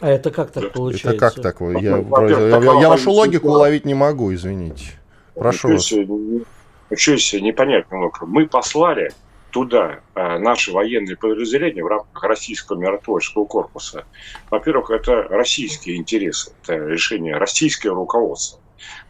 [0.00, 1.10] А это как так получается?
[1.10, 1.60] Это как так?
[1.60, 1.74] вы?
[1.80, 4.92] Я, я- такая я вашу логику уловить не могу, извините.
[5.34, 5.90] Прошу вас.
[5.90, 6.44] Ничего себе,
[6.90, 8.26] ничего себе, непонятно много.
[8.26, 9.12] Мы послали
[9.56, 14.04] туда а, наши военные подразделения в рамках российского миротворческого корпуса.
[14.50, 18.60] Во-первых, это российские интересы, это решение российского руководства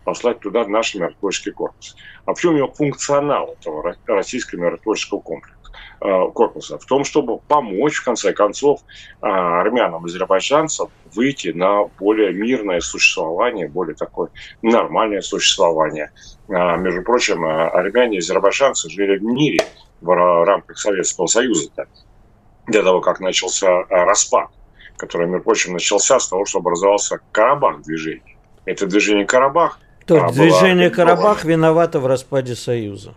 [0.04, 1.96] послать туда наш миротворческий корпус.
[2.26, 5.55] А в чем его функционал этого ро- российского миротворческого комплекса?
[6.00, 8.80] Э, корпуса, в том, чтобы помочь, в конце концов,
[9.22, 14.28] э, армянам и азербайджанцам выйти на более мирное существование, более такое
[14.62, 16.10] нормальное существование.
[16.48, 19.60] А, Между прочим, э, армяне и азербайджанцы жили в мире
[20.00, 21.70] в ра- рамках Советского Союза
[22.68, 24.48] до того, как начался э, распад,
[24.96, 28.36] который, между прочим, начался с того, что образовался Карабах движение.
[28.64, 30.90] Это движение Карабах То а, движение.
[30.90, 33.14] Карабах виновато в распаде Союза.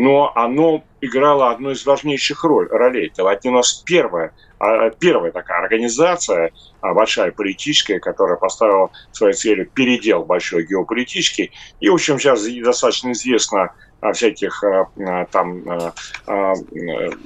[0.00, 3.08] Но оно играло одну из важнейших роль, ролей.
[3.08, 9.68] Это один из первая, а, первая такая организация, а, большая политическая, которая поставила своей целью
[9.68, 11.52] передел большой геополитический.
[11.80, 15.64] И, в общем, сейчас достаточно известно о всяких а, там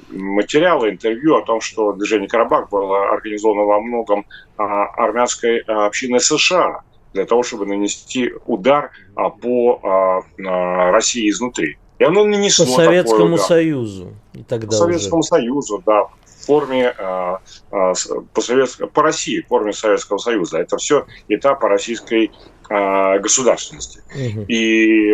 [0.09, 4.25] материалы, интервью о том, что движение Карабах было организовано во многом
[4.57, 6.81] армянской общиной США
[7.13, 11.77] для того, чтобы нанести удар по России изнутри.
[11.99, 13.45] И оно По нанесло такой Советскому удар.
[13.45, 14.13] Союзу.
[14.33, 15.27] И По тогда Советскому уже.
[15.29, 17.39] Союзу, да, в форме а,
[17.71, 17.93] а,
[18.33, 20.59] по, Совет- по России, в форме Советского Союза.
[20.59, 22.31] Это все этапы российской
[22.69, 24.01] а, государственности.
[24.13, 24.45] Мгм.
[24.47, 25.13] И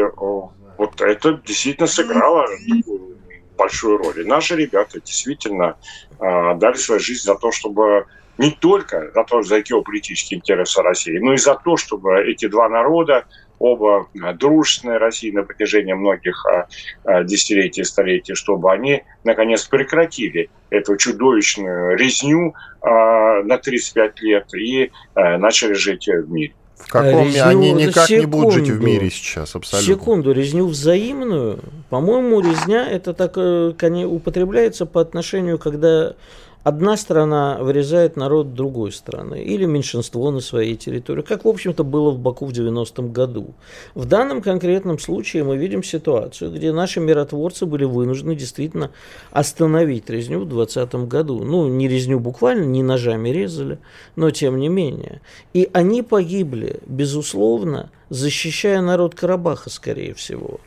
[0.78, 3.18] вот это действительно сыграло такую
[3.58, 4.22] большую роль.
[4.22, 5.76] И наши ребята действительно
[6.20, 8.08] дали свою жизнь за то, чтобы
[8.40, 12.68] не только за то, за геополитические интересы России, но и за то, чтобы эти два
[12.70, 13.26] народа,
[13.62, 16.68] оба а, дружественные России на протяжении многих а,
[17.04, 24.54] а, десятилетий и столетий, чтобы они наконец прекратили эту чудовищную резню а, на 35 лет
[24.54, 26.54] и а, начали жить в мире.
[26.76, 28.86] В каком Резню- они никак не будут жить в секунду.
[28.86, 29.94] мире сейчас, абсолютно.
[29.94, 31.60] Секунду, резню взаимную.
[31.90, 33.74] По-моему, резня это так э,
[34.06, 36.16] употребляется по отношению, когда
[36.64, 42.12] одна страна вырезает народ другой страны или меньшинство на своей территории, как, в общем-то, было
[42.12, 43.54] в Баку в 90-м году.
[43.96, 48.92] В данном конкретном случае мы видим ситуацию, где наши миротворцы были вынуждены действительно
[49.32, 51.44] остановить резню в 2020 году.
[51.44, 53.80] Ну, не резню буквально, не ножами резали,
[54.16, 55.22] но тем не менее.
[55.54, 60.60] И они погибли, безусловно, защищая народ Карабаха, скорее всего.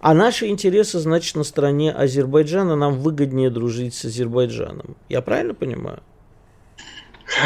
[0.00, 4.96] А наши интересы, значит, на стороне Азербайджана, нам выгоднее дружить с Азербайджаном.
[5.08, 6.02] Я правильно понимаю?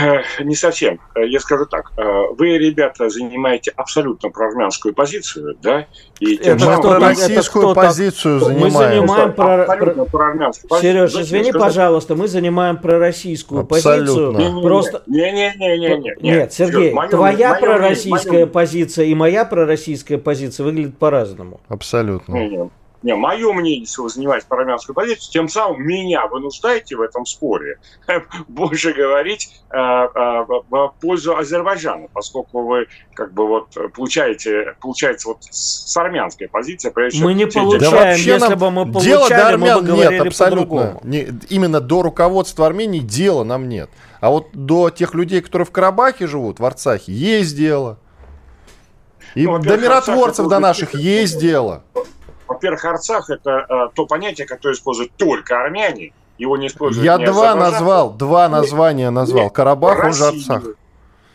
[0.01, 1.01] Э, Не совсем.
[1.15, 1.93] Э, Я скажу так.
[1.97, 2.03] Э,
[2.39, 5.87] Вы, ребята, занимаете абсолютно проармянскую позицию, да?
[6.21, 7.85] И Это Мы кто самым- так- российскую это кто так?
[7.87, 8.73] позицию Мы занимаем.
[9.07, 10.93] занимаем про- абсолютно проармянскую позицию.
[10.93, 14.33] Сереж, Знаете, извини, сказать- пожалуйста, мы занимаем пророссийскую Абсолютно.
[14.33, 14.63] позицию.
[14.63, 15.03] Просто...
[15.07, 16.17] Не-не-не-не-не.
[16.21, 21.61] Нет, Сергей, Моё- твоя моё пророссийская мнение- позиция и моя пророссийская позиция выглядят по-разному.
[21.69, 22.35] Абсолютно.
[22.35, 22.71] Не,
[23.03, 23.15] не.
[23.15, 27.79] Мое мнение, если вы занимаете парламентскую позицию, тем самым меня вынуждаете в этом споре
[28.49, 35.39] больше говорить э, э, в пользу Азербайджана, поскольку вы как бы вот получаете, получается вот
[35.51, 36.91] с армянской позиции.
[36.91, 37.81] прежде чем Мы не получаем.
[37.81, 41.01] Да вообще если нам бы мы получали, до мы бы армян говорили нет, абсолютно.
[41.03, 43.91] Не- именно до руководства Армении дела нам нет.
[44.21, 47.99] А вот до тех людей, которые в Карабахе живут, в Арцахе, есть дело.
[49.35, 51.83] И Ну, до миротворцев до наших есть дело.
[52.53, 56.13] Во-первых, Арцах это э, то понятие, которое используют только армяне.
[56.37, 59.45] Его не используют Я ни два назвал, два названия назвал.
[59.45, 60.25] Нет, Карабах, он же.
[60.25, 60.63] Арцах.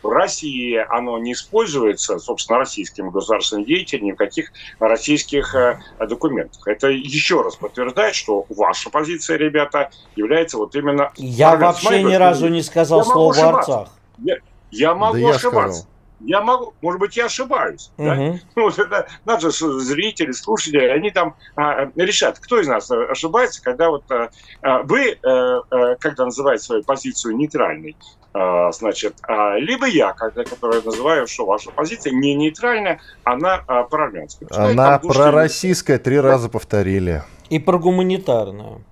[0.02, 6.66] В России оно не используется, собственно, российским государственным деятелем ни в каких российских э, документах.
[6.68, 11.10] Это еще раз подтверждает, что ваша позиция, ребята, является вот именно...
[11.16, 13.88] Я вообще ни разу не сказал слово «арцах».
[14.18, 14.36] Я,
[14.70, 15.80] я могу да ошибаться.
[15.80, 17.90] Я я могу, может быть, я ошибаюсь.
[17.96, 18.06] Угу.
[18.06, 18.34] Да?
[18.56, 24.10] Ну, это, наши зрители, слушатели, они там а, решат, кто из нас ошибается, когда вот
[24.10, 24.30] а,
[24.62, 27.96] а вы, а, а, когда называете свою позицию нейтральной,
[28.34, 33.84] а, значит, а, либо я, когда, который называю, что ваша позиция не нейтральная, она а,
[33.84, 34.48] прорвянская.
[34.52, 37.22] Она пророссийская, три раза повторили.
[37.48, 38.84] И про гуманитарную.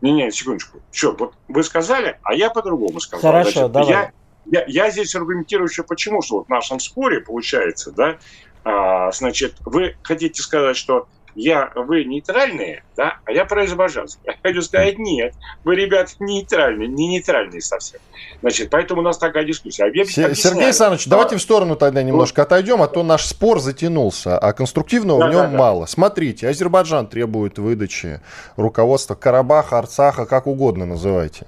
[0.00, 0.80] Не-не, секундочку.
[0.90, 3.30] Что, вот вы сказали, а я по-другому сказал.
[3.30, 3.88] Хорошо, Значит, давай.
[3.90, 4.12] Я,
[4.50, 8.18] я, я здесь аргументирую еще почему, что вот в нашем споре получается, да,
[8.64, 14.20] а, значит, вы хотите сказать, что я, вы нейтральные, да, а я про азербайджанцев.
[14.24, 15.34] Я хочу сказать, нет,
[15.64, 18.00] вы, ребят, нейтральные, не нейтральные совсем.
[18.40, 19.84] Значит, поэтому у нас такая дискуссия.
[19.84, 21.10] А Сергей Александрович, да.
[21.12, 22.46] давайте в сторону тогда немножко вот.
[22.46, 25.80] отойдем, а то наш спор затянулся, а конструктивного да, в нем да, мало.
[25.82, 25.86] Да.
[25.86, 28.20] Смотрите, Азербайджан требует выдачи
[28.56, 31.46] руководства Карабаха, Арцаха, как угодно называйте.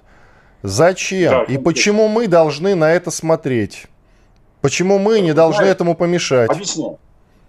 [0.62, 3.86] Зачем да, и почему мы должны на это смотреть?
[4.60, 6.50] Почему мы не должны этому помешать?
[6.50, 6.98] Объясняю.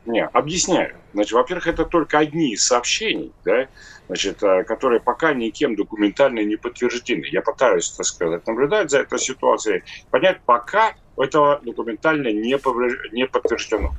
[0.05, 0.97] Не, объясняю.
[1.13, 3.67] Значит, во-первых, это только одни из сообщений, да,
[4.07, 7.25] значит, э, которые пока никем документально не подтверждены.
[7.31, 12.57] Я пытаюсь, так сказать, наблюдать за этой ситуацией, понять, пока этого документально не,
[13.15, 13.91] не подтверждено.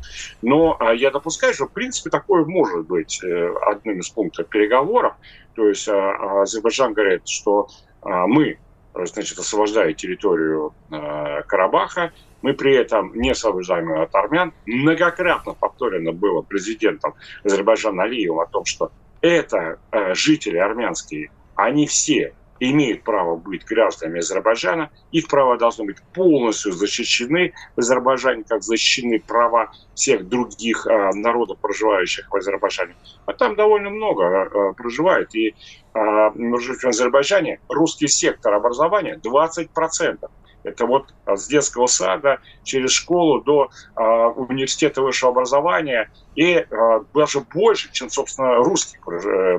[0.42, 5.14] Но а, я допускаю, что, в принципе, такое может быть э, одним из пунктов переговоров.
[5.54, 7.68] То есть Азербайджан говорит, что
[8.02, 8.58] мы
[8.94, 12.12] значит, освобождая территорию э, Карабаха.
[12.42, 14.52] Мы при этом не освобождаем ее от армян.
[14.66, 22.34] Многократно повторено было президентом Азербайджана Алиевым о том, что это э, жители армянские, они все
[22.60, 29.20] имеют право быть гражданами Азербайджана, их права должны быть полностью защищены в Азербайджане, как защищены
[29.20, 32.94] права всех других э, народов, проживающих в Азербайджане.
[33.26, 35.34] А там довольно много э, проживает.
[35.34, 35.54] И э,
[35.94, 40.28] в Азербайджане русский сектор образования 20%.
[40.64, 46.66] Это вот с детского сада через школу до э, университета высшего образования и э,
[47.14, 49.00] даже больше, чем, собственно, русских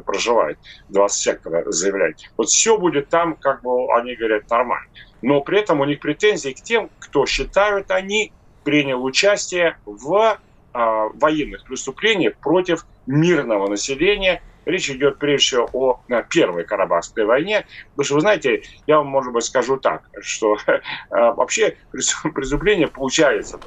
[0.03, 0.57] проживает,
[0.89, 2.17] 20 сектора заявляет.
[2.37, 4.87] Вот все будет там, как бы они говорят, нормально.
[5.21, 10.37] Но при этом у них претензии к тем, кто считают они принял участие в
[10.73, 10.79] э,
[11.13, 17.65] военных преступлениях против мирного населения Речь идет прежде всего о Первой Карабахской войне.
[17.95, 20.79] Потому что, вы знаете, я вам, может быть, скажу так, что э,
[21.11, 23.59] вообще преступление получается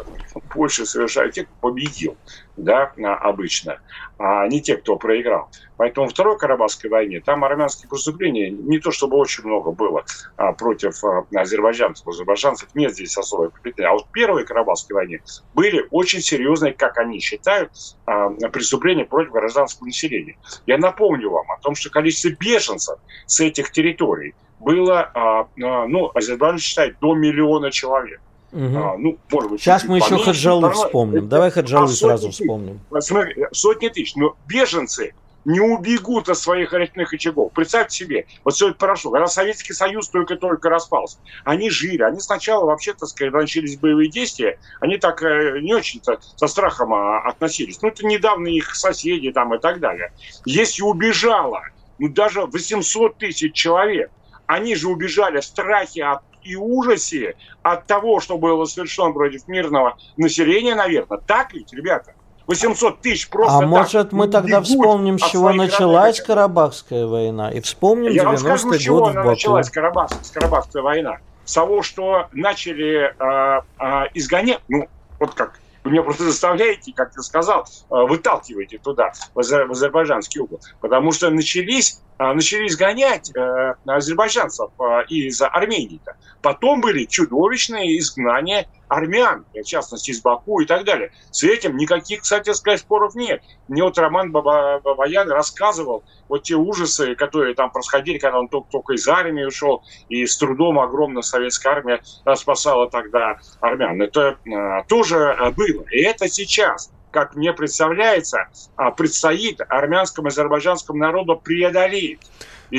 [0.55, 2.19] больше совершают те, кто победил,
[2.59, 3.81] да, обычно,
[4.19, 5.49] а не те, кто проиграл.
[5.77, 10.05] Поэтому во Второй Карабахской войне там армянские преступления не то чтобы очень много было
[10.37, 12.07] а, против а, азербайджанцев.
[12.07, 13.89] Азербайджанцев нет здесь особой компетенции.
[13.89, 15.23] А вот в Первой Карабахской войне
[15.55, 17.71] были очень серьезные, как они считают,
[18.07, 20.37] а, преступления против гражданского населения.
[20.67, 26.11] Я напомню вам о том, что количество беженцев с этих территорий было, а, а, ну,
[26.13, 28.21] Азербайджан считает, до миллиона человек.
[28.53, 28.79] Угу.
[28.79, 31.29] А, ну, может быть, Сейчас мы еще Хаджалу вспомним.
[31.29, 32.81] Давай Хаджалу а сразу вспомним.
[33.01, 34.15] Смотри, сотни тысяч.
[34.17, 35.13] Но беженцы
[35.45, 37.53] не убегут от своих родных очагов.
[37.53, 42.67] Представьте себе, вот все это прошло, когда Советский Союз только-только распался, они жили, они сначала
[42.67, 47.81] вообще-то, когда начались боевые действия, они так э, не очень-то со страхом а, относились.
[47.81, 50.13] Ну, это недавно их соседи там и так далее.
[50.45, 51.63] Если убежало,
[51.99, 54.11] ну, даже 800 тысяч человек,
[54.47, 59.97] они же убежали в страхе от и ужасе от того, что было совершено против мирного
[60.17, 61.19] населения, наверное.
[61.27, 62.15] Так ведь, ребята?
[62.47, 67.61] 800 тысяч просто А так может мы тогда вспомним, с чего началась Карабахская война и
[67.61, 69.29] вспомним 90-й год чего в Баку.
[69.29, 71.19] началась Карабах, Карабахская война.
[71.45, 74.89] С того, что начали э, э, изгонять, ну,
[75.21, 80.61] вот как вы меня просто заставляете, как ты сказал, э, выталкиваете туда, в азербайджанский угол.
[80.81, 84.71] Потому что начались, начались гонять э, азербайджанцев
[85.09, 86.17] из Армении-то.
[86.43, 91.13] Потом были чудовищные изгнания армян, в частности, из Баку и так далее.
[91.31, 93.43] С этим никаких, кстати сказать, споров нет.
[93.69, 98.95] Мне вот Роман Бабаян рассказывал вот те ужасы, которые там происходили, когда он только, только
[98.95, 102.01] из армии ушел, и с трудом огромная советская армия
[102.35, 104.01] спасала тогда армян.
[104.01, 105.85] Это э, тоже было.
[105.91, 112.21] И это сейчас как мне представляется, а, предстоит армянскому азербайджанскому народу преодолеть.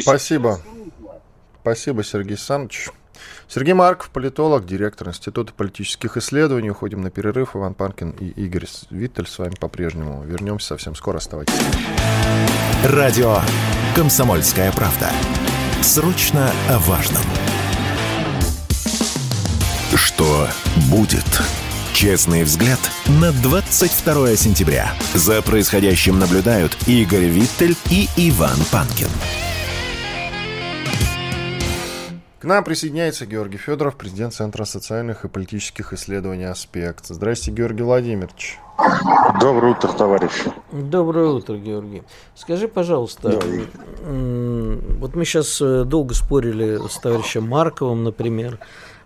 [0.01, 0.59] Спасибо.
[1.61, 2.89] Спасибо, Сергей Александрович.
[3.47, 6.69] Сергей Марков, политолог, директор Института политических исследований.
[6.69, 7.55] Уходим на перерыв.
[7.55, 10.23] Иван Панкин и Игорь Виттель с вами по-прежнему.
[10.23, 11.17] Вернемся совсем скоро.
[11.17, 11.53] Оставайтесь.
[12.83, 13.39] Радио
[13.95, 15.09] «Комсомольская правда».
[15.81, 17.23] Срочно о важном.
[19.95, 20.47] Что
[20.91, 21.68] будет.
[21.99, 22.79] Честный взгляд
[23.21, 24.93] на 22 сентября.
[25.13, 29.09] За происходящим наблюдают Игорь Виттель и Иван Панкин.
[32.39, 37.07] К нам присоединяется Георгий Федоров, президент Центра социальных и политических исследований «Аспект».
[37.07, 38.59] Здравствуйте, Георгий Владимирович.
[39.41, 40.53] Доброе утро, товарищи.
[40.71, 42.03] Доброе утро, Георгий.
[42.33, 43.45] Скажи, пожалуйста, да.
[44.05, 48.57] вот мы сейчас э, долго спорили с товарищем Марковым, например,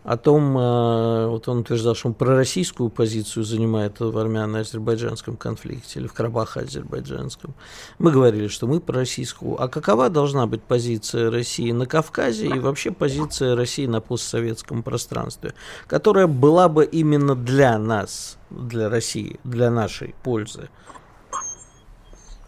[0.04, 6.08] о том, э, вот он утверждал, что он пророссийскую позицию занимает в армяно-азербайджанском конфликте или
[6.08, 7.54] в Карабахе-азербайджанском.
[8.00, 9.62] Мы говорили, что мы пророссийскую.
[9.62, 15.54] А какова должна быть позиция России на Кавказе и вообще позиция России на постсоветском пространстве,
[15.88, 20.70] которая была бы именно для нас, для России, для нашей пользы?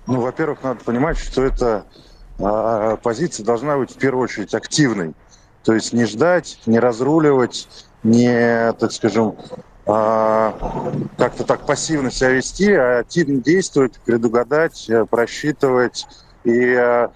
[0.08, 1.86] Ну, во-первых, надо понимать, что эта
[2.38, 5.14] а, позиция должна быть в первую очередь активной
[5.66, 7.68] то есть не ждать, не разруливать,
[8.03, 9.36] не, так скажем,
[9.88, 10.55] а,
[11.18, 16.05] как-то так пассивно себя вести, а активно действовать, предугадать, э, просчитывать
[16.43, 17.07] и э,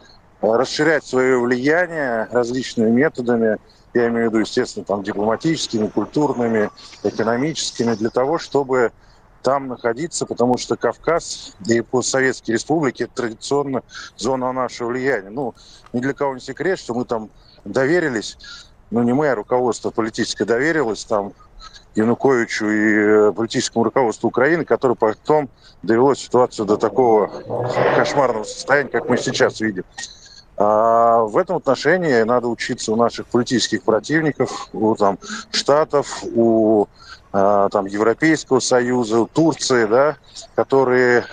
[0.42, 3.58] расширять свое влияние различными методами,
[3.94, 6.72] я имею в виду, естественно, там, дипломатическими, культурными,
[7.04, 8.92] экономическими, для того, чтобы
[9.44, 13.84] там находиться, потому что Кавказ и постсоветские республики– это традиционно
[14.18, 15.30] зона нашего влияния.
[15.30, 15.56] Ну,
[15.94, 17.30] ни для кого не секрет, что мы там
[17.72, 18.38] доверились,
[18.92, 21.34] ну не мы, а руководство политическое доверилось там
[21.96, 25.50] Януковичу и э, политическому руководству Украины, которое потом
[25.82, 27.28] довело ситуацию до такого
[27.96, 29.84] кошмарного состояния, как мы сейчас видим.
[30.58, 35.18] А в этом отношении надо учиться у наших политических противников, у там,
[35.52, 36.88] Штатов, у
[37.32, 40.18] а, там, Европейского Союза, у Турции, да,
[40.56, 41.26] которые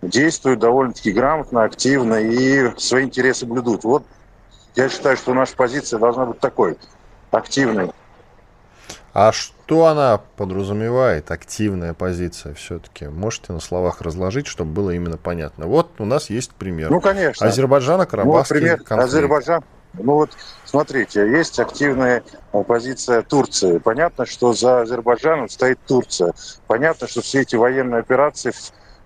[0.00, 3.84] действуют довольно-таки грамотно, активно и свои интересы блюдут.
[3.84, 4.04] Вот
[4.76, 6.76] я считаю, что наша позиция должна быть такой,
[7.30, 7.90] активной.
[9.12, 13.06] А что она подразумевает, активная позиция все-таки?
[13.06, 15.66] Можете на словах разложить, чтобы было именно понятно?
[15.66, 16.90] Вот у нас есть пример.
[16.90, 17.46] Ну, конечно.
[17.46, 19.04] Азербайджана, Карабахский ну, пример, конфликт.
[19.04, 19.64] Азербайджан.
[19.96, 20.30] Ну вот,
[20.64, 22.24] смотрите, есть активная
[22.66, 23.78] позиция Турции.
[23.78, 26.34] Понятно, что за Азербайджаном стоит Турция.
[26.66, 28.52] Понятно, что все эти военные операции,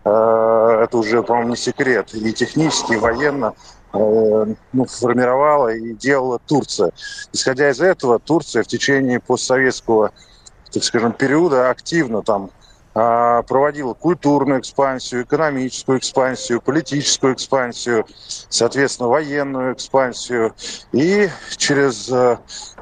[0.04, 6.39] э, это уже, по-моему, не секрет, и технически, и военно Э, ну, формировала и делала
[6.47, 6.93] Турция.
[7.32, 10.12] Исходя из этого, Турция в течение постсоветского,
[10.72, 12.51] так скажем, периода активно там
[13.01, 18.05] а, проводила культурную экспансию, экономическую экспансию, политическую экспансию,
[18.49, 20.53] соответственно, военную экспансию.
[20.91, 22.39] И через э,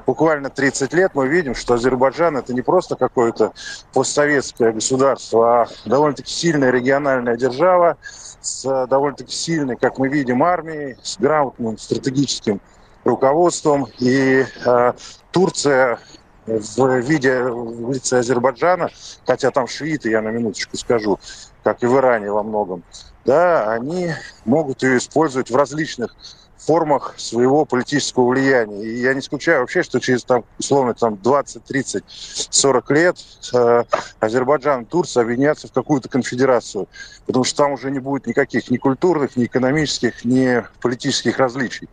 [0.07, 3.53] буквально 30 лет мы видим, что Азербайджан это не просто какое-то
[3.93, 7.99] постсоветское государство, а довольно-таки сильная региональная держава,
[8.47, 12.61] с э, довольно-таки сильной, как мы видим, армией, с грамотным стратегическим
[13.05, 13.87] руководством.
[13.99, 14.93] И э,
[15.33, 15.99] Турция
[16.47, 18.91] в виде в лице Азербайджана,
[19.27, 21.19] хотя там шииты, я на минуточку скажу,
[21.65, 22.85] как и в Иране во многом,
[23.25, 24.13] да, они
[24.45, 26.15] могут ее использовать в различных
[26.59, 28.83] формах своего политического влияния.
[28.83, 32.05] И я не исключаю вообще, что через там, условно там 20, 30,
[32.51, 33.19] 40 лет
[33.55, 33.85] э,
[34.21, 36.89] Азербайджан и Турция объединятся в какую-то конфедерацию.
[37.27, 41.89] Потому что там уже не будет никаких ни культурных, ни экономических, ни политических различий.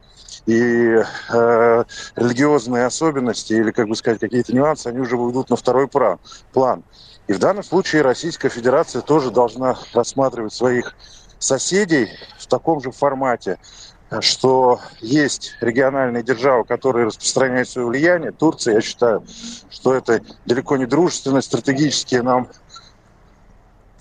[0.45, 0.97] И
[1.29, 1.83] э,
[2.15, 6.83] религиозные особенности или, как бы сказать, какие-то нюансы, они уже выйдут на второй план.
[7.27, 10.95] И в данном случае Российская Федерация тоже должна рассматривать своих
[11.39, 13.57] соседей в таком же формате
[14.21, 18.31] что есть региональные державы, которые распространяют свое влияние.
[18.31, 19.23] Турция, я считаю,
[19.69, 22.47] что это далеко не дружественный, стратегический нам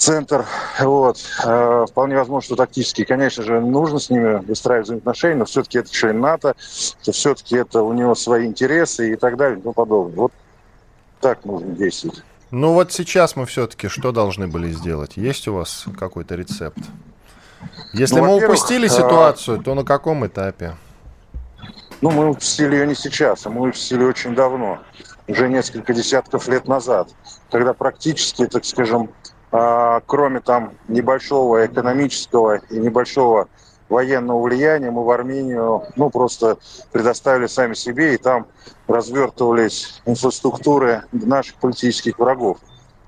[0.03, 0.45] центр.
[0.81, 1.19] Вот.
[1.45, 5.91] Э, вполне возможно, что тактически, конечно же, нужно с ними выстраивать взаимоотношения, но все-таки это
[5.91, 10.17] член НАТО, все-таки это у него свои интересы и так далее и тому подобное.
[10.17, 10.33] Вот
[11.21, 12.23] так нужно действовать.
[12.51, 15.17] Ну вот сейчас мы все-таки что должны были сделать?
[15.17, 16.81] Есть у вас какой-то рецепт?
[17.93, 20.77] Если ну, мы упустили а, ситуацию, то на каком этапе?
[22.01, 24.81] Ну, мы упустили ее не сейчас, а мы упустили очень давно,
[25.29, 27.11] уже несколько десятков лет назад,
[27.51, 29.11] когда практически, так скажем,
[29.53, 33.49] а, кроме там небольшого экономического и небольшого
[33.89, 36.57] военного влияния, мы в Армению, ну, просто
[36.91, 38.47] предоставили сами себе, и там
[38.89, 42.59] развертывались инфраструктуры наших политических врагов.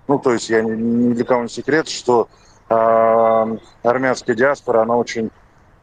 [0.06, 2.28] Ну, то есть я ни для кого не секрет, что
[2.68, 5.30] армянская диаспора, она очень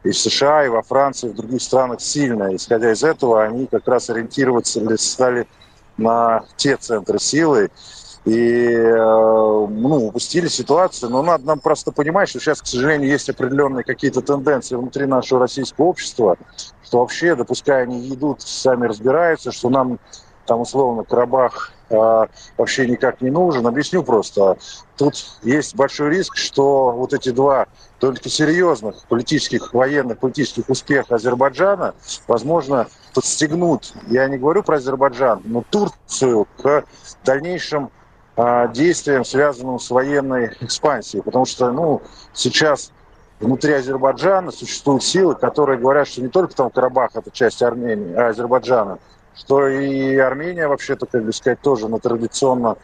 [0.04, 2.56] и в США, и во Франции, и в других странах сильная.
[2.56, 5.46] Исходя из этого, они как раз ориентироваться стали
[5.96, 7.70] на те центры силы
[8.24, 11.10] и э, ну, упустили ситуацию.
[11.10, 15.40] Но надо нам просто понимать, что сейчас, к сожалению, есть определенные какие-то тенденции внутри нашего
[15.40, 16.36] российского общества,
[16.84, 19.98] что вообще, допуская они идут, сами разбираются, что нам
[20.46, 22.26] там условно Карабах э,
[22.56, 23.66] вообще никак не нужен.
[23.66, 24.56] Объясню просто.
[25.02, 27.66] Тут есть большой риск, что вот эти два
[27.98, 31.96] только серьезных политических, военных, политических успеха Азербайджана,
[32.28, 36.84] возможно, подстегнут, я не говорю про Азербайджан, но Турцию к
[37.24, 37.90] дальнейшим
[38.36, 41.24] э, действиям, связанным с военной экспансией.
[41.24, 42.00] Потому что, ну,
[42.32, 42.92] сейчас
[43.40, 48.28] внутри Азербайджана существуют силы, которые говорят, что не только там Карабах это часть Армении, а
[48.28, 49.00] Азербайджана,
[49.34, 52.76] что и Армения, вообще-то, как бы сказать, тоже на традиционно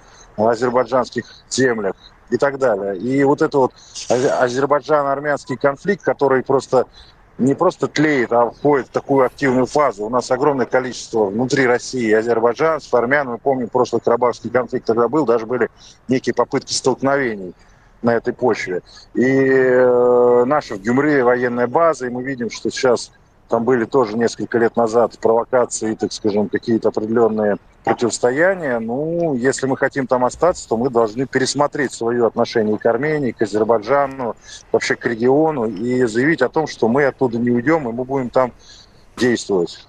[0.47, 1.95] азербайджанских землях
[2.31, 2.97] и так далее.
[2.99, 3.73] И вот это вот
[4.09, 6.87] азербайджан-армянский конфликт, который просто
[7.39, 10.05] не просто тлеет, а входит в такую активную фазу.
[10.05, 13.29] У нас огромное количество внутри России азербайджанцев, армян.
[13.29, 15.71] Мы помним, прошлый карабахский конфликт тогда был, даже были
[16.09, 17.55] некие попытки столкновений
[18.03, 18.83] на этой почве.
[19.15, 23.13] И э, наша в Гюмре военная база, и мы видим, что сейчас
[23.49, 28.79] там были тоже несколько лет назад провокации, так скажем, какие-то определенные противостояния.
[28.79, 33.43] Ну, если мы хотим там остаться, то мы должны пересмотреть свое отношение к Армении, к
[33.43, 34.37] Азербайджану,
[34.71, 38.31] вообще к региону и заявить о том, что мы оттуда не уйдем, и мы будем
[38.31, 38.53] там
[39.17, 39.87] действовать.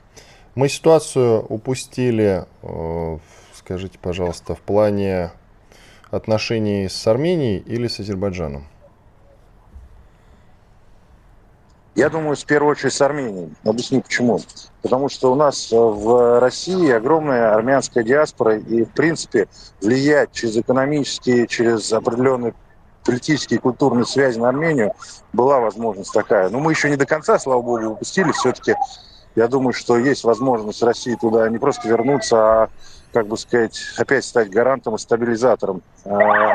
[0.55, 3.17] Мы ситуацию упустили, э,
[3.53, 5.31] скажите, пожалуйста, в плане
[6.11, 8.67] отношений с Арменией или с Азербайджаном?
[11.95, 13.53] Я думаю, в первую очередь с Арменией.
[13.65, 14.39] Объясню почему.
[14.81, 19.47] Потому что у нас в России огромная армянская диаспора, и, в принципе,
[19.81, 22.53] влиять через экономические, через определенные
[23.03, 24.93] политические и культурные связи на Армению
[25.33, 26.49] была возможность такая.
[26.49, 28.31] Но мы еще не до конца, слава богу, упустили.
[28.31, 28.75] Все-таки
[29.35, 32.69] я думаю, что есть возможность России туда не просто вернуться, а
[33.11, 36.09] как бы сказать, опять стать гарантом и стабилизатором э,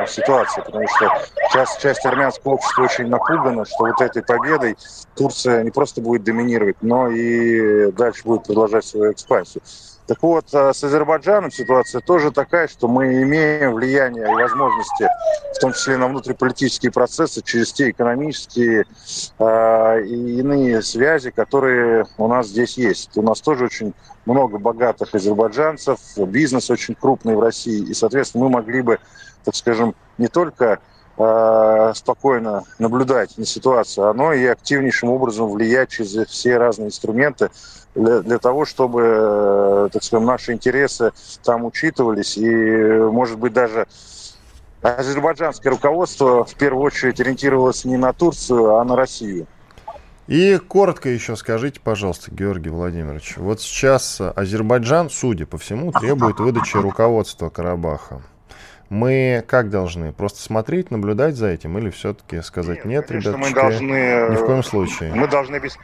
[0.06, 1.10] ситуации, потому что
[1.52, 4.76] часть, часть армянского общества очень напугана, что вот этой победой
[5.14, 9.62] Турция не просто будет доминировать, но и дальше будет продолжать свою экспансию.
[10.06, 15.08] Так вот, э, с Азербайджаном ситуация тоже такая, что мы имеем влияние и возможности,
[15.54, 18.84] в том числе на внутриполитические процессы, через те экономические
[19.38, 23.16] э, и иные связи, которые у нас здесь есть.
[23.16, 23.94] У нас тоже очень
[24.26, 28.98] много богатых азербайджанцев, бизнес очень крупный в России, и, соответственно, мы могли бы,
[29.42, 30.80] так скажем, не только
[31.16, 37.50] э, спокойно наблюдать на ситуацию, но и активнейшим образом влиять через все разные инструменты
[37.94, 41.12] для, для того, чтобы, э, так сказать, наши интересы
[41.44, 42.36] там учитывались.
[42.36, 43.86] И, может быть, даже
[44.82, 49.46] азербайджанское руководство в первую очередь ориентировалось не на Турцию, а на Россию.
[50.26, 56.78] И коротко еще скажите, пожалуйста, Георгий Владимирович, вот сейчас Азербайджан, судя по всему, требует выдачи
[56.78, 58.22] руководства Карабаха.
[58.94, 60.12] Мы как должны?
[60.12, 64.46] Просто смотреть, наблюдать за этим или все-таки сказать нет, нет ребят, мы должны, ни в
[64.46, 65.12] коем случае?
[65.12, 65.76] Мы должны без,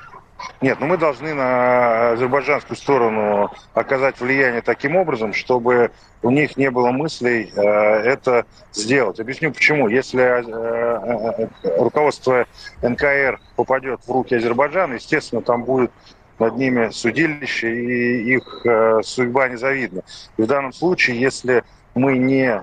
[0.61, 5.91] нет, ну мы должны на азербайджанскую сторону оказать влияние таким образом, чтобы
[6.23, 9.19] у них не было мыслей э, это сделать.
[9.19, 9.89] Объясню почему.
[9.89, 12.47] Если э, э, руководство
[12.81, 15.91] НКР попадет в руки Азербайджана, естественно, там будет
[16.39, 20.03] над ними судилище, и их э, судьба незавидна.
[20.37, 22.63] И в данном случае, если мы не э,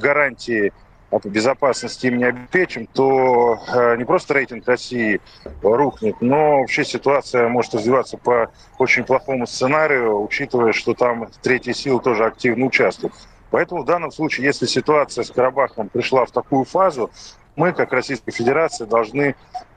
[0.00, 0.72] гарантии
[1.10, 5.20] по безопасности им не обеспечим, то э, не просто рейтинг России
[5.62, 12.00] рухнет, но вообще ситуация может развиваться по очень плохому сценарию, учитывая, что там третья сила
[12.00, 13.12] тоже активно участвует.
[13.50, 17.10] Поэтому в данном случае, если ситуация с Карабахом пришла в такую фазу,
[17.54, 19.36] мы, как Российская Федерация, должны,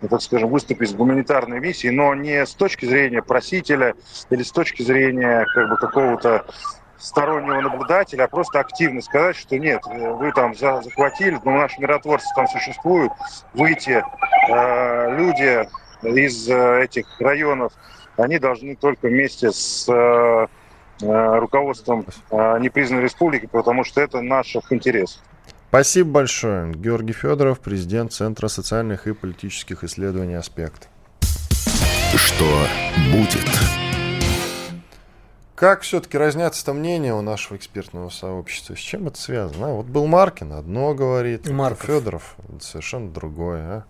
[0.09, 3.95] так скажем, выступить с гуманитарной миссией, но не с точки зрения просителя
[4.29, 6.45] или с точки зрения как бы, какого-то
[6.97, 12.27] стороннего наблюдателя, а просто активно сказать, что нет, э, вы там захватили, но наши миротворцы
[12.35, 13.11] там существуют,
[13.53, 14.03] выйти,
[14.49, 15.67] э, люди
[16.03, 17.73] из э, этих районов,
[18.17, 20.47] они должны только вместе с э,
[21.01, 25.21] э руководством э, непризнанной республики, потому что это наших интересов.
[25.69, 26.71] Спасибо большое.
[26.73, 30.87] Георгий Федоров, президент Центра социальных и политических исследований «Аспект».
[32.15, 32.45] Что
[33.11, 33.84] будет?
[35.55, 38.75] Как все-таки разнятся-то мнения у нашего экспертного сообщества?
[38.75, 39.69] С чем это связано?
[39.69, 41.87] А, вот был Маркин, одно говорит, Марков.
[41.87, 43.61] Федоров совершенно другое.
[43.61, 43.83] А?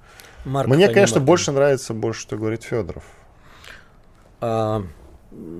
[0.47, 1.25] Марков, Мне, конечно, Маркин.
[1.25, 3.03] больше нравится больше, что говорит Федоров.
[4.41, 4.83] А,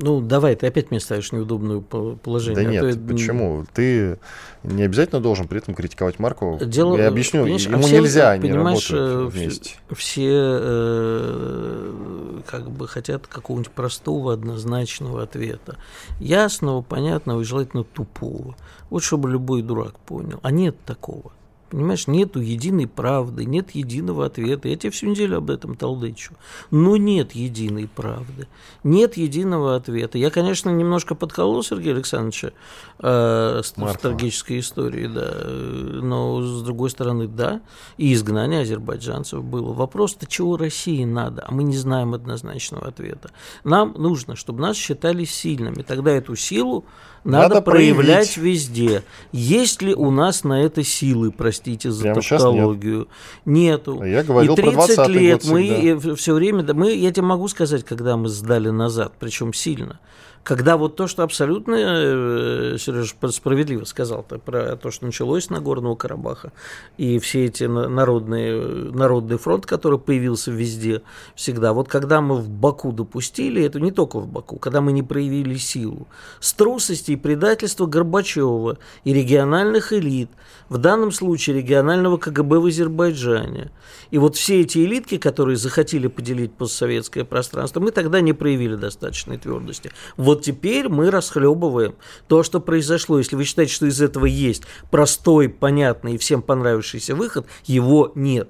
[0.02, 2.64] ну, давай, ты опять мне ставишь неудобную положение.
[2.64, 3.66] Да а нет, то почему?
[3.74, 4.18] Ты
[4.64, 6.64] не обязательно должен при этом критиковать Маркова.
[6.64, 9.76] Дело, Я объясню, ему все, нельзя, они работают э, вместе.
[9.92, 15.78] Все э, как бы хотят какого-нибудь простого, однозначного ответа.
[16.20, 18.56] Ясного, понятного и желательно тупого.
[18.90, 20.40] Вот чтобы любой дурак понял.
[20.42, 21.32] А нет такого.
[21.70, 24.68] Понимаешь, нету единой правды, нет единого ответа.
[24.68, 26.34] Я тебе всю неделю об этом толдычу.
[26.70, 28.47] Но нет единой правды,
[28.84, 30.18] нет единого ответа.
[30.18, 32.51] Я, конечно, немножко подколол Сергея Александровича
[32.99, 36.01] э, с стратегической историей, да.
[36.05, 37.61] Но, с другой стороны, да,
[37.97, 39.74] и изгнание азербайджанцев было.
[39.74, 41.45] Вопрос-то, чего России надо?
[41.47, 43.32] А мы не знаем однозначного ответа.
[43.63, 45.82] Нам нужно, чтобы нас считали сильными.
[45.82, 46.86] Тогда эту силу
[47.26, 48.60] надо, надо проявлять проявить.
[48.60, 49.04] везде.
[49.32, 53.08] Есть ли у нас на это силы, простите за Прямо тавтологию?
[53.46, 53.66] Нет.
[53.66, 54.00] Нету.
[54.02, 57.24] А я говорил и 30 про лет год мы все время, да, мы, я тебе
[57.24, 60.00] могу сказать, когда мы сдали назад, причем сильно
[60.46, 65.50] когда вот то, что абсолютно, э, Сереж справедливо сказал -то про то, что началось с
[65.50, 66.52] Нагорного Карабаха,
[66.98, 71.02] и все эти народные, народный фронт, который появился везде
[71.34, 75.02] всегда, вот когда мы в Баку допустили, это не только в Баку, когда мы не
[75.02, 76.08] проявили силу,
[76.40, 80.30] с трусости и предательства Горбачева и региональных элит,
[80.70, 83.72] в данном случае регионального КГБ в Азербайджане,
[84.11, 89.38] и вот все эти элитки, которые захотели поделить постсоветское пространство, мы тогда не проявили достаточной
[89.38, 89.91] твердости.
[90.18, 91.95] Вот теперь мы расхлебываем
[92.28, 93.18] то, что произошло.
[93.18, 98.49] Если вы считаете, что из этого есть простой, понятный и всем понравившийся выход, его нет.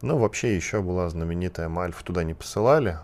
[0.00, 2.98] Ну, вообще еще была знаменитая Мальфа, туда не посылали,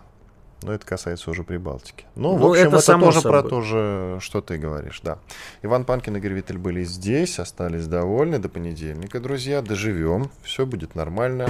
[0.65, 2.05] но это касается уже Прибалтики.
[2.15, 3.41] Ну, ну в общем, это, это тоже собой.
[3.41, 5.19] про то же, что ты говоришь, да.
[5.61, 9.61] Иван Панкин и Игорь Виттель были здесь, остались довольны до понедельника, друзья.
[9.61, 11.47] Доживем, все будет нормально.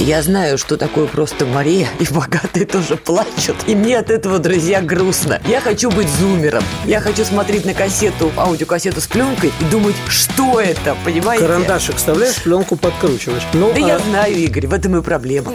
[0.00, 3.56] Я знаю, что такое просто Мария, и богатые тоже плачут.
[3.68, 5.40] И мне от этого, друзья, грустно.
[5.46, 6.64] Я хочу быть зумером.
[6.84, 11.46] Я хочу смотреть на кассету, аудиокассету с пленкой и думать, что это, понимаете?
[11.46, 13.46] Карандашик вставляешь, пленку подкручиваешь.
[13.54, 13.88] Ну, да а...
[13.88, 15.54] я знаю, Игорь, в этом и проблема.